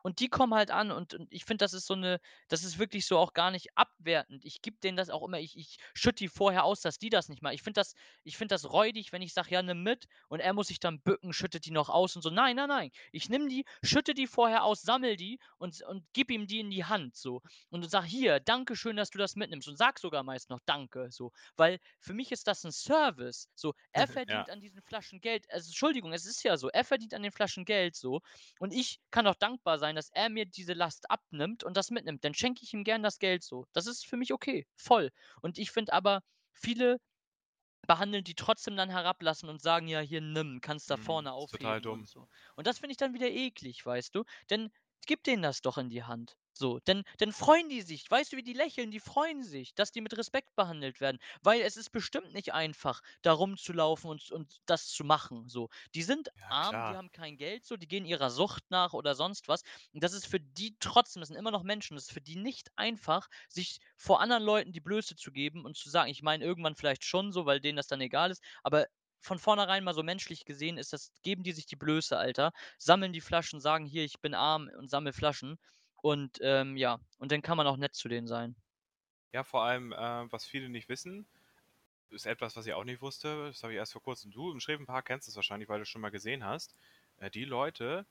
[0.02, 2.78] Und die kommen halt an und und ich finde, das ist so 'ne das ist
[2.78, 4.44] wirklich so auch gar nicht abwertend.
[4.44, 7.28] Ich gebe denen das auch immer ich ich schütte die vorher aus, dass die das
[7.28, 7.54] nicht machen.
[7.54, 7.94] Ich finde das
[8.24, 11.00] ich finde das räudig, wenn ich sage: „Ja, nimm mit“ und er muss sich dann
[11.02, 12.30] bücken, schüttet die noch aus und so.
[12.30, 12.90] Nein, nein, nein.
[13.12, 16.70] Ich nehme die, schütte die vorher aus, sammle die und und gebe ihm die in
[16.70, 17.40] die Hand so
[17.70, 21.08] und sage: „Hier, danke schön, dass du das mitnimmst“ und sage sogar meist noch „Danke“,
[21.10, 21.32] so.
[21.56, 23.74] Weil für mich ist das 'n Service, so.
[23.92, 24.46] Er Ja.
[24.46, 25.46] verdient an diesen Flaschen Geld.
[25.50, 26.68] Also, Entschuldigung, es ist ja so.
[26.70, 28.20] Er verdient an den Flaschen Geld so
[28.58, 32.24] und ich kann auch dankbar sein, dass er mir diese Last abnimmt und das mitnimmt.
[32.24, 33.66] Dann schenke ich ihm gern das Geld so.
[33.72, 35.10] Das ist für mich okay, voll.
[35.42, 36.22] Und ich finde aber,
[36.52, 36.98] viele
[37.86, 41.48] behandeln die trotzdem dann herablassend und sagen: „Ja, hier, nimm, kannst da Mhm, vorne ist
[41.48, 42.08] total aufheben“ und dumm.
[42.08, 42.28] so.
[42.56, 44.24] Und das finde ich dann wieder eklig, weißt du?
[44.50, 44.70] Denn
[45.06, 46.78] gib denen das doch in die Hand, so.
[46.84, 48.10] Dann dann freuen die sich.
[48.10, 48.90] Weißt du, wie die lächeln?
[48.90, 53.00] Die freuen sich, dass die mit Respekt behandelt werden, weil es ist bestimmt nicht einfach,
[53.22, 55.68] da rumzulaufen und und das zu machen, so.
[55.94, 56.96] Die sind Ja, arm, die klar.
[56.96, 59.62] haben kein Geld so, die gehen ihrer Sucht nach oder sonst was.
[59.92, 62.36] Und das ist für die trotzdem das sind immer noch Menschen, das ist für die
[62.36, 66.44] nicht einfach, sich vor anderen Leuten die Blöße zu geben und zu sagen ich meine,
[66.44, 68.86] irgendwann vielleicht schon so, weil denen das dann egal ist, aber
[69.22, 73.12] von vornherein mal so menschlich gesehen ist das geben die sich die Blöße, Alter, sammeln
[73.12, 75.58] die Flaschen, sagen: „Hier, ich bin arm und sammle Flaschen“
[76.02, 78.56] und, ähm, ja und dann kann man auch nett zu denen sein.
[79.32, 79.96] Ja, vor allem, äh,
[80.32, 81.26] was viele nicht wissen,
[82.10, 84.60] ist etwas, was ich auch nicht wusste, das habe ich erst vor Kurzem du im
[84.60, 86.76] Schrevenpark kennst es wahrscheinlich, weil du's schon mal gesehen hast.
[87.18, 88.06] Äh, die Leute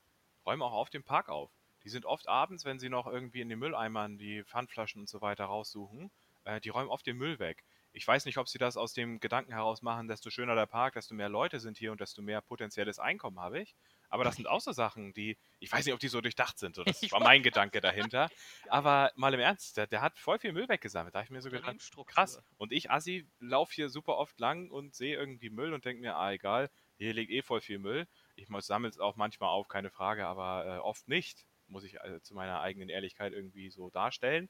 [0.46, 1.52] räumen auch auf dem Park auf.
[1.84, 5.22] Die sind oft abends, wenn sie noch irgendwie in den Mülleimern die Pfandflaschen und so
[5.22, 6.12] weiter raussuchen,
[6.46, 7.66] äh, die räumen oft den Müll weg.
[7.92, 10.94] Ich weiß nicht, ob sie das aus dem Gedanken heraus machen, desto schöner der Park,
[10.94, 13.76] desto mehr Leute sind hier und desto mehr potenzielles Einkommen habe ich.
[14.10, 16.76] Aber das sind auch so Sachen, die ich weiß nicht, ob die so durchdacht sind,
[16.76, 18.32] so, das war mein Gedanke dahinter.
[18.68, 21.14] Aber mal im Ernst, der der hat voll viel Müll weggesammelt.
[21.16, 22.44] Da habe ich mir so gedacht: „Krass.“ Unternehmensstruktur.
[22.58, 26.16] Und ich, Assi, laufe hier super oft lang und sehe irgendwie Müll und denke mir:
[26.16, 29.68] „Ah, egal, hier liegt eh voll viel Müll.“ Ich muss sammle es auch manchmal auf,
[29.68, 33.90] keine Frage, aber, äh, oft nicht, muss ich, äh, zu meiner eigenen Ehrlichkeit irgendwie so
[33.90, 34.50] darstellen.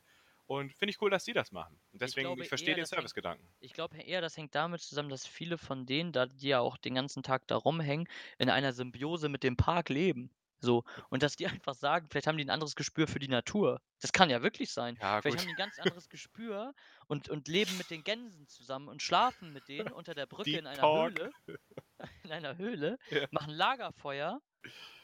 [0.49, 1.79] Und finde ich cool, dass die das machen.
[1.93, 3.47] Und Ich deswegen glaube ich verstehe den Servicegedanken.
[3.61, 6.77] ich glaube eher, das hängt damit zusammen, dass viele von denen, da die ja auch
[6.77, 10.31] den ganzen Tag da rumhängen, in einer Symbiose mit dem Park leben,
[10.61, 10.83] so.
[11.09, 13.81] Und dass die einfach sagen vielleicht haben die 'n anderes Gespür für die Natur.
[14.01, 14.97] Das kann ja wirklich sein.
[14.99, 15.39] Ja, Vielleicht gut.
[15.39, 16.73] haben die 'n ganz anderes Gespür
[17.07, 20.59] und und leben mit den Gänsen zusammen und schlafen mit denen unter der Brücke Deep
[20.59, 20.91] in einer Talk.
[20.91, 21.33] Höhle
[22.23, 23.27] in einer Höhle, Ja.
[23.31, 24.41] machen Lagerfeuer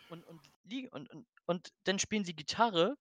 [0.07, 0.49] und und
[0.91, 2.97] und und und dann spielen sie Gitarre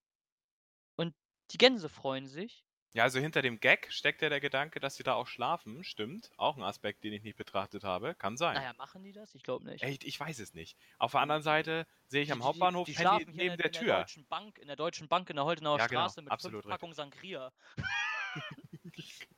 [1.51, 2.63] die Gänse freuen sich.
[2.97, 6.31] Ja, also hinter dem Gag steckt ja der Gedanke, dass sie da auch schlafen, stimmt.
[6.37, 8.15] Auch 'n Aspekt, den ich nicht betrachtet habe.
[8.15, 8.63] Kann Na sein.
[8.63, 9.35] ja, machen die das?
[9.35, 9.91] Ich glaube nicht.
[9.91, 10.05] Echt?
[10.05, 10.79] Ich weiß es nicht.
[10.99, 13.49] Auf der anderen Seite sehe ich die am die Hauptbahnhof die die schlafen hier in
[13.49, 13.85] neben der der in der Tür.
[13.85, 16.15] Deutschen Bank in der Deutschen Bank in der Holtenauer Ja, genau.
[16.15, 16.67] Straße mit 5 Absolut richtig.
[16.67, 17.53] Packungen Sangria.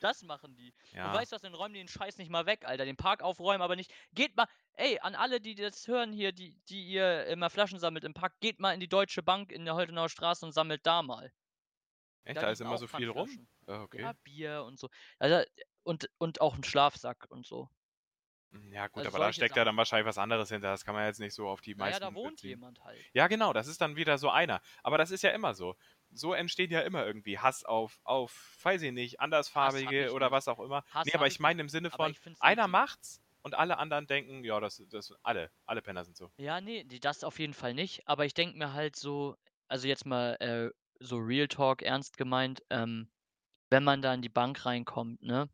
[0.00, 0.74] Das machen die.
[0.92, 1.12] Ja.
[1.12, 2.84] weißt du was, dann räumen die den Scheiß nicht mal weg, Alter.
[2.84, 6.58] Den Park aufräumen, aber nicht geht mal ey, an alle, die das hören hier, die
[6.68, 9.74] die ihr immer Flaschen sammelt im Park, geht mal in die Deutsche Bank in der
[9.74, 11.32] Holtenauer Straße und sammelt da mal.
[12.24, 13.48] Echt, Da da ist immer so viel rum?
[13.66, 14.14] Ah, Ja, okay.
[14.24, 14.88] Bier und so.
[15.18, 15.44] Also
[15.84, 17.70] und und auch 'n Schlafsack und so.
[18.52, 20.70] Hm, ja gut, Also aber da steckt ja dann wahrscheinlich was anderes hinter.
[20.70, 22.42] Das kann man jetzt nicht so auf die Na ja, da meisten wohnt beziehen.
[22.42, 23.06] jemand halt.
[23.14, 24.60] Ja, genau, das ist dann wieder so einer.
[24.82, 25.76] Aber das ist ja immer so.
[26.16, 30.32] So entsteht ja immer irgendwie Hass auf auf, weiß ich nicht, Andersfarbige oder nicht.
[30.32, 30.84] was auch immer.
[30.90, 34.06] Hass Ne, habe aber ich meine im Sinne von, es einer macht's und alle anderen
[34.06, 37.54] denken: „Ja, das das alle alle Penner sind so.“ Ja, ne, ne, das auf jeden
[37.54, 38.06] Fall nicht.
[38.06, 39.36] Aber ich denke mir halt so
[39.68, 43.10] also jetzt mal, äh, so Real Talk ernst gemeint, ähm,
[43.70, 45.48] wenn man da in die Bank reinkommt, ne,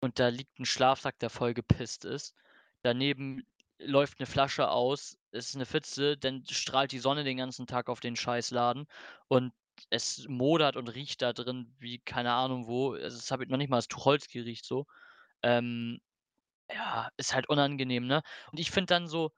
[0.00, 2.34] und da liegt 'n Schlafsack, der vollgepisst ist.
[2.82, 3.44] Daneben
[3.78, 8.00] läuft 'ne Flasche aus, ist 'ne Pfütze, dann strahlt die Sonne den ganzen Tag auf
[8.00, 8.86] den Scheißladen
[9.28, 9.52] und
[9.90, 12.92] es modert und riecht da drin wie keine Ahnung wo.
[12.94, 14.86] Also, das habe ich noch nicht mal das Tucholsky riecht so.
[15.42, 16.00] Ähm,
[16.72, 18.22] ja, ist halt unangenehm, ne?
[18.52, 19.32] Und ich finde dann so,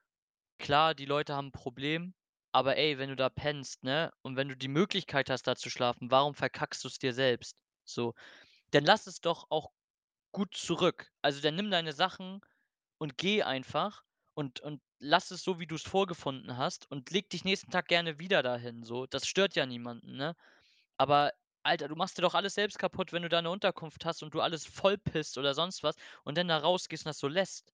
[0.59, 2.15] klar, die Leute haben 'n Problem,
[2.53, 5.71] aber ey, wenn du da pennst, ne, und wenn du die Möglichkeit hast, da zu
[5.71, 7.57] schlafen, warum verkackst du's dir selbst?
[7.85, 8.15] So,
[8.73, 9.73] dann lass es doch auch
[10.33, 11.13] gut zurück.
[11.23, 12.41] Also, dann nimm deine Sachen
[12.99, 14.05] und geh einfach
[14.35, 18.19] und und lass es so, wie du's vorgefunden hast und leg dich nächsten Tag gerne
[18.19, 19.07] wieder dahin so.
[19.07, 20.35] Das stört ja niemanden, ne?
[20.99, 21.33] Aber
[21.65, 24.35] Alter, du machst dir doch alles selbst kaputt, wenn du da 'ne Unterkunft hast und
[24.35, 27.73] du alles vollpisst oder sonst was und dann da rausgehst und das so lässt.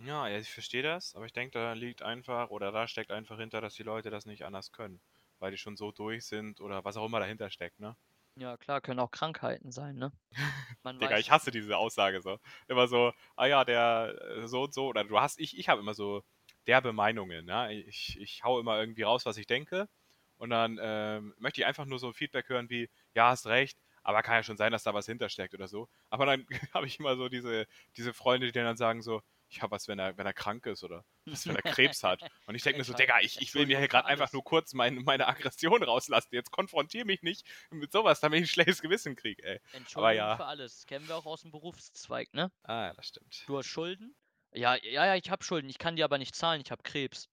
[0.00, 3.60] Ja, ich verstehe das, aber ich denke, da liegt einfach oder da steckt einfach hinter,
[3.60, 5.00] dass die Leute das nicht anders können,
[5.40, 7.96] weil die schon so durch sind oder was auch immer dahinter steckt, ne?
[8.38, 10.12] Ja, klar, können auch Krankheiten sein, ne?
[10.84, 12.38] Man Digga, weiß ich hasse diese Aussage so.
[12.68, 15.80] Immer so, ah ja, der äh, so und so, oder du hast, ich, ich habe
[15.80, 16.22] immer so
[16.68, 17.72] derbe Meinungen, ne?
[17.72, 19.88] Ich, ich hau immer irgendwie raus, was ich denke
[20.36, 23.78] und dann ähm, möchte ich einfach nur so ein Feedback hören wie, ja, hast recht,
[24.02, 25.88] aber kann ja schon sein, dass da was hintersteckt oder so.
[26.08, 27.66] Aber dann habe ich immer so diese,
[27.96, 29.20] diese Freunde, die dann sagen so,
[29.50, 32.22] ja, was, wenn er, wenn er krank ist oder was, wenn er Krebs hat.
[32.46, 34.74] Und ich denke mir so, Digga, ich, ich will mir hier gerade einfach nur kurz
[34.74, 36.28] mein, meine Aggression rauslassen.
[36.32, 39.60] Jetzt konfrontiere mich nicht mit sowas, damit ich ein schlechtes Gewissen kriege, ey.
[39.72, 40.36] Entschuldigung Aber ja.
[40.36, 40.86] für alles.
[40.86, 42.50] Kennen wir auch aus dem Berufszweig, ne?
[42.64, 43.44] Ah, ja, das stimmt.
[43.46, 44.14] Du hast Schulden?
[44.52, 45.68] Ja, ja, ja, ich habe Schulden.
[45.68, 46.60] Ich kann die aber nicht zahlen.
[46.60, 47.28] Ich habe Krebs.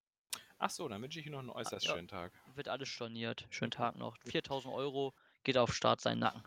[0.58, 1.94] Ach so, dann wünsche ich Ihnen noch einen äußerst ja.
[1.94, 2.32] schönen Tag.
[2.54, 3.46] Wird alles storniert.
[3.50, 4.18] Schönen Tag noch.
[4.26, 5.14] 4000 Euro
[5.44, 6.44] geht auf Start seinen Nacken.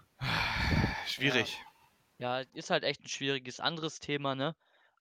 [1.07, 1.59] Schwierig.
[2.19, 4.57] Ja, ist halt echt ein schwieriges anderes Thema, ne?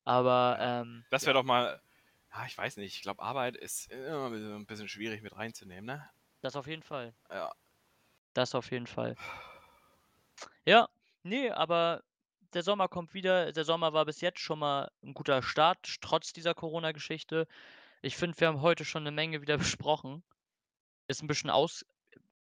[0.08, 0.82] Aber, Ja.
[0.82, 1.82] ähm, Das wäre doch mal,
[2.34, 6.10] ja, ich weiß nicht, ich glaube, Arbeit ist immer ein bisschen schwierig mit reinzunehmen, ne?
[6.42, 7.14] das auf jeden Fall.
[7.30, 7.52] Ja.
[8.34, 9.16] Das auf jeden Fall.
[10.66, 10.88] Ja,
[11.24, 12.04] nee, aber
[12.54, 13.52] der Sommer kommt wieder.
[13.52, 17.48] Der Sommer war bis jetzt schon mal ein guter Start, trotz dieser Corona-Geschichte.
[18.02, 20.24] Ich finde, wir haben heute schon eine Menge wieder besprochen.
[21.08, 21.86] Ist ein bisschen aus.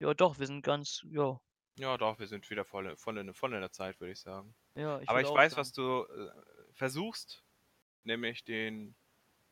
[0.01, 1.03] Ja, doch, wir sind ganz.
[1.11, 1.41] Ja,
[1.79, 4.55] Ja, doch, wir sind wieder voll, voll, in, voll in der Zeit, würde ich sagen.
[4.75, 5.61] ja, ich Aber ich weiß, sagen.
[5.61, 6.31] was du äh,
[6.73, 7.44] versuchst,
[8.07, 8.95] nämlich den,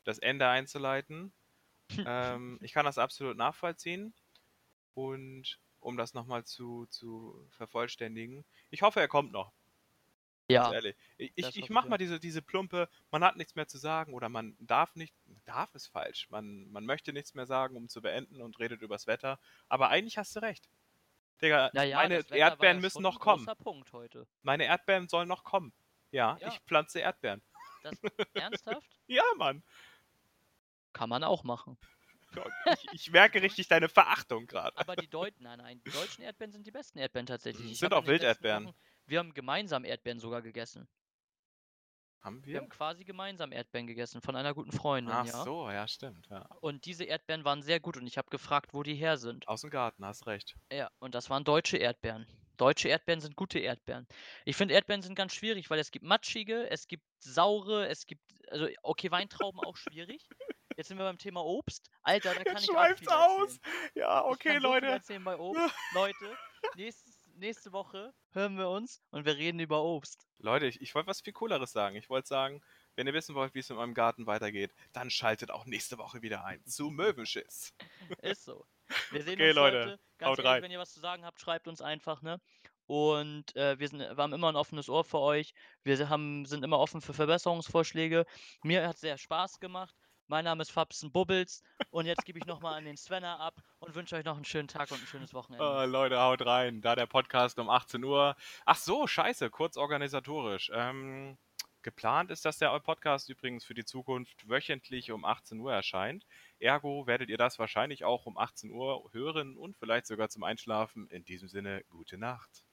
[0.04, 1.32] das Ende einzuleiten.
[2.06, 4.14] ähm, ich kann das absolut nachvollziehen.
[4.94, 9.52] Und um das nochmal zu, zu vervollständigen, ich hoffe, er kommt noch.
[10.48, 10.96] Ja, ehrlich.
[11.16, 13.78] Ich, ich, ich hoffe mach ich mal diese, diese plumpe, man hat nichts mehr zu
[13.78, 16.28] sagen oder man darf nicht, darf ist falsch.
[16.30, 19.38] Man, man möchte nichts mehr sagen, um zu beenden und redet übers Wetter.
[19.68, 20.68] Aber eigentlich hast du recht.
[21.40, 23.46] Digga, naja, meine Erdbeeren müssen noch kommen.
[23.62, 24.26] Punkt heute.
[24.42, 25.72] Meine Erdbeeren sollen noch kommen.
[26.10, 26.48] Ja, Ja.
[26.48, 27.42] ich pflanze Erdbeeren.
[27.82, 28.00] Das,
[28.34, 28.86] ernsthaft?
[29.06, 29.62] Ja, Mann.
[30.92, 31.76] Kann man auch machen.
[32.66, 34.76] Ich, ich merke richtig deine Verachtung gerade.
[34.78, 37.72] Aber die Deutschen, nein, nein, die deutschen Erdbeeren sind die besten Erdbeeren tatsächlich.
[37.72, 38.66] Ich Sind auch Wilderdbeeren.
[38.68, 38.74] Wochen-
[39.06, 40.88] Wir haben gemeinsam Erdbeeren sogar gegessen.
[42.20, 42.60] Haben Wir wir?
[42.60, 45.42] haben quasi gemeinsam Erdbeeren gegessen von einer guten Freundin, Ach ja.
[45.44, 46.26] so, ja, stimmt.
[46.30, 46.46] Ja.
[46.60, 49.46] Und diese Erdbeeren waren sehr gut und ich habe gefragt, wo die her sind.
[49.48, 50.54] Aus dem Garten, hast recht.
[50.72, 52.26] Ja, und das waren deutsche Erdbeeren.
[52.62, 54.06] Deutsche Erdbeeren sind gute Erdbeeren.
[54.44, 58.22] Ich finde, Erdbeeren sind ganz schwierig, weil es gibt matschige, es gibt saure, es gibt,
[58.46, 60.28] also okay, Weintrauben auch schwierig.
[60.76, 61.90] Jetzt sind wir beim Thema Obst.
[62.02, 63.56] Alter, da kann Jetzt ich auch schweift's viel aus.
[63.58, 63.90] erzählen.
[63.96, 64.86] Ja, Ich okay, kann so viel Leute.
[64.86, 65.74] erzählen bei Obst.
[65.94, 66.38] Leute,
[66.76, 70.24] nächstes, nächste Woche hören wir uns und wir reden über Obst.
[70.38, 71.96] Leute, ich, ich wollte was viel Cooleres sagen.
[71.96, 72.62] Ich wollte sagen,
[72.94, 76.22] wenn ihr wissen wollt, wie es mit meinem Garten weitergeht, dann schaltet auch nächste Woche
[76.22, 77.74] wieder ein zu Möwenschiss.
[78.22, 78.64] Ist so.
[79.10, 80.00] Wir sehen Okay, uns Leute, heute.
[80.18, 80.62] Ganz haut ehrlich, rein.
[80.62, 82.40] wenn ihr was zu sagen habt, schreibt uns einfach, ne?
[82.86, 85.54] Und äh, wir, sind, wir haben immer ein offenes Ohr für euch.
[85.84, 88.26] Wir haben, sind immer offen für Verbesserungsvorschläge.
[88.62, 89.94] Mir hat sehr Spaß gemacht.
[90.26, 93.94] Mein Name ist Fabsen Bubbles und jetzt gebe ich nochmal an den Svenner ab und
[93.94, 95.64] wünsche euch noch einen schönen Tag und ein schönes Wochenende.
[95.64, 96.80] Oh, Leute, haut rein.
[96.80, 98.34] Da der Podcast um 18 Uhr.
[98.64, 100.70] Ach so, scheiße, kurz organisatorisch.
[100.72, 101.36] Ähm,
[101.82, 106.24] geplant ist, dass der Podcast übrigens für die Zukunft wöchentlich um 18 Uhr erscheint.
[106.62, 111.08] Ergo werdet ihr das wahrscheinlich auch um 18 Uhr hören und vielleicht sogar zum Einschlafen.
[111.08, 112.64] In diesem Sinne, gute Nacht.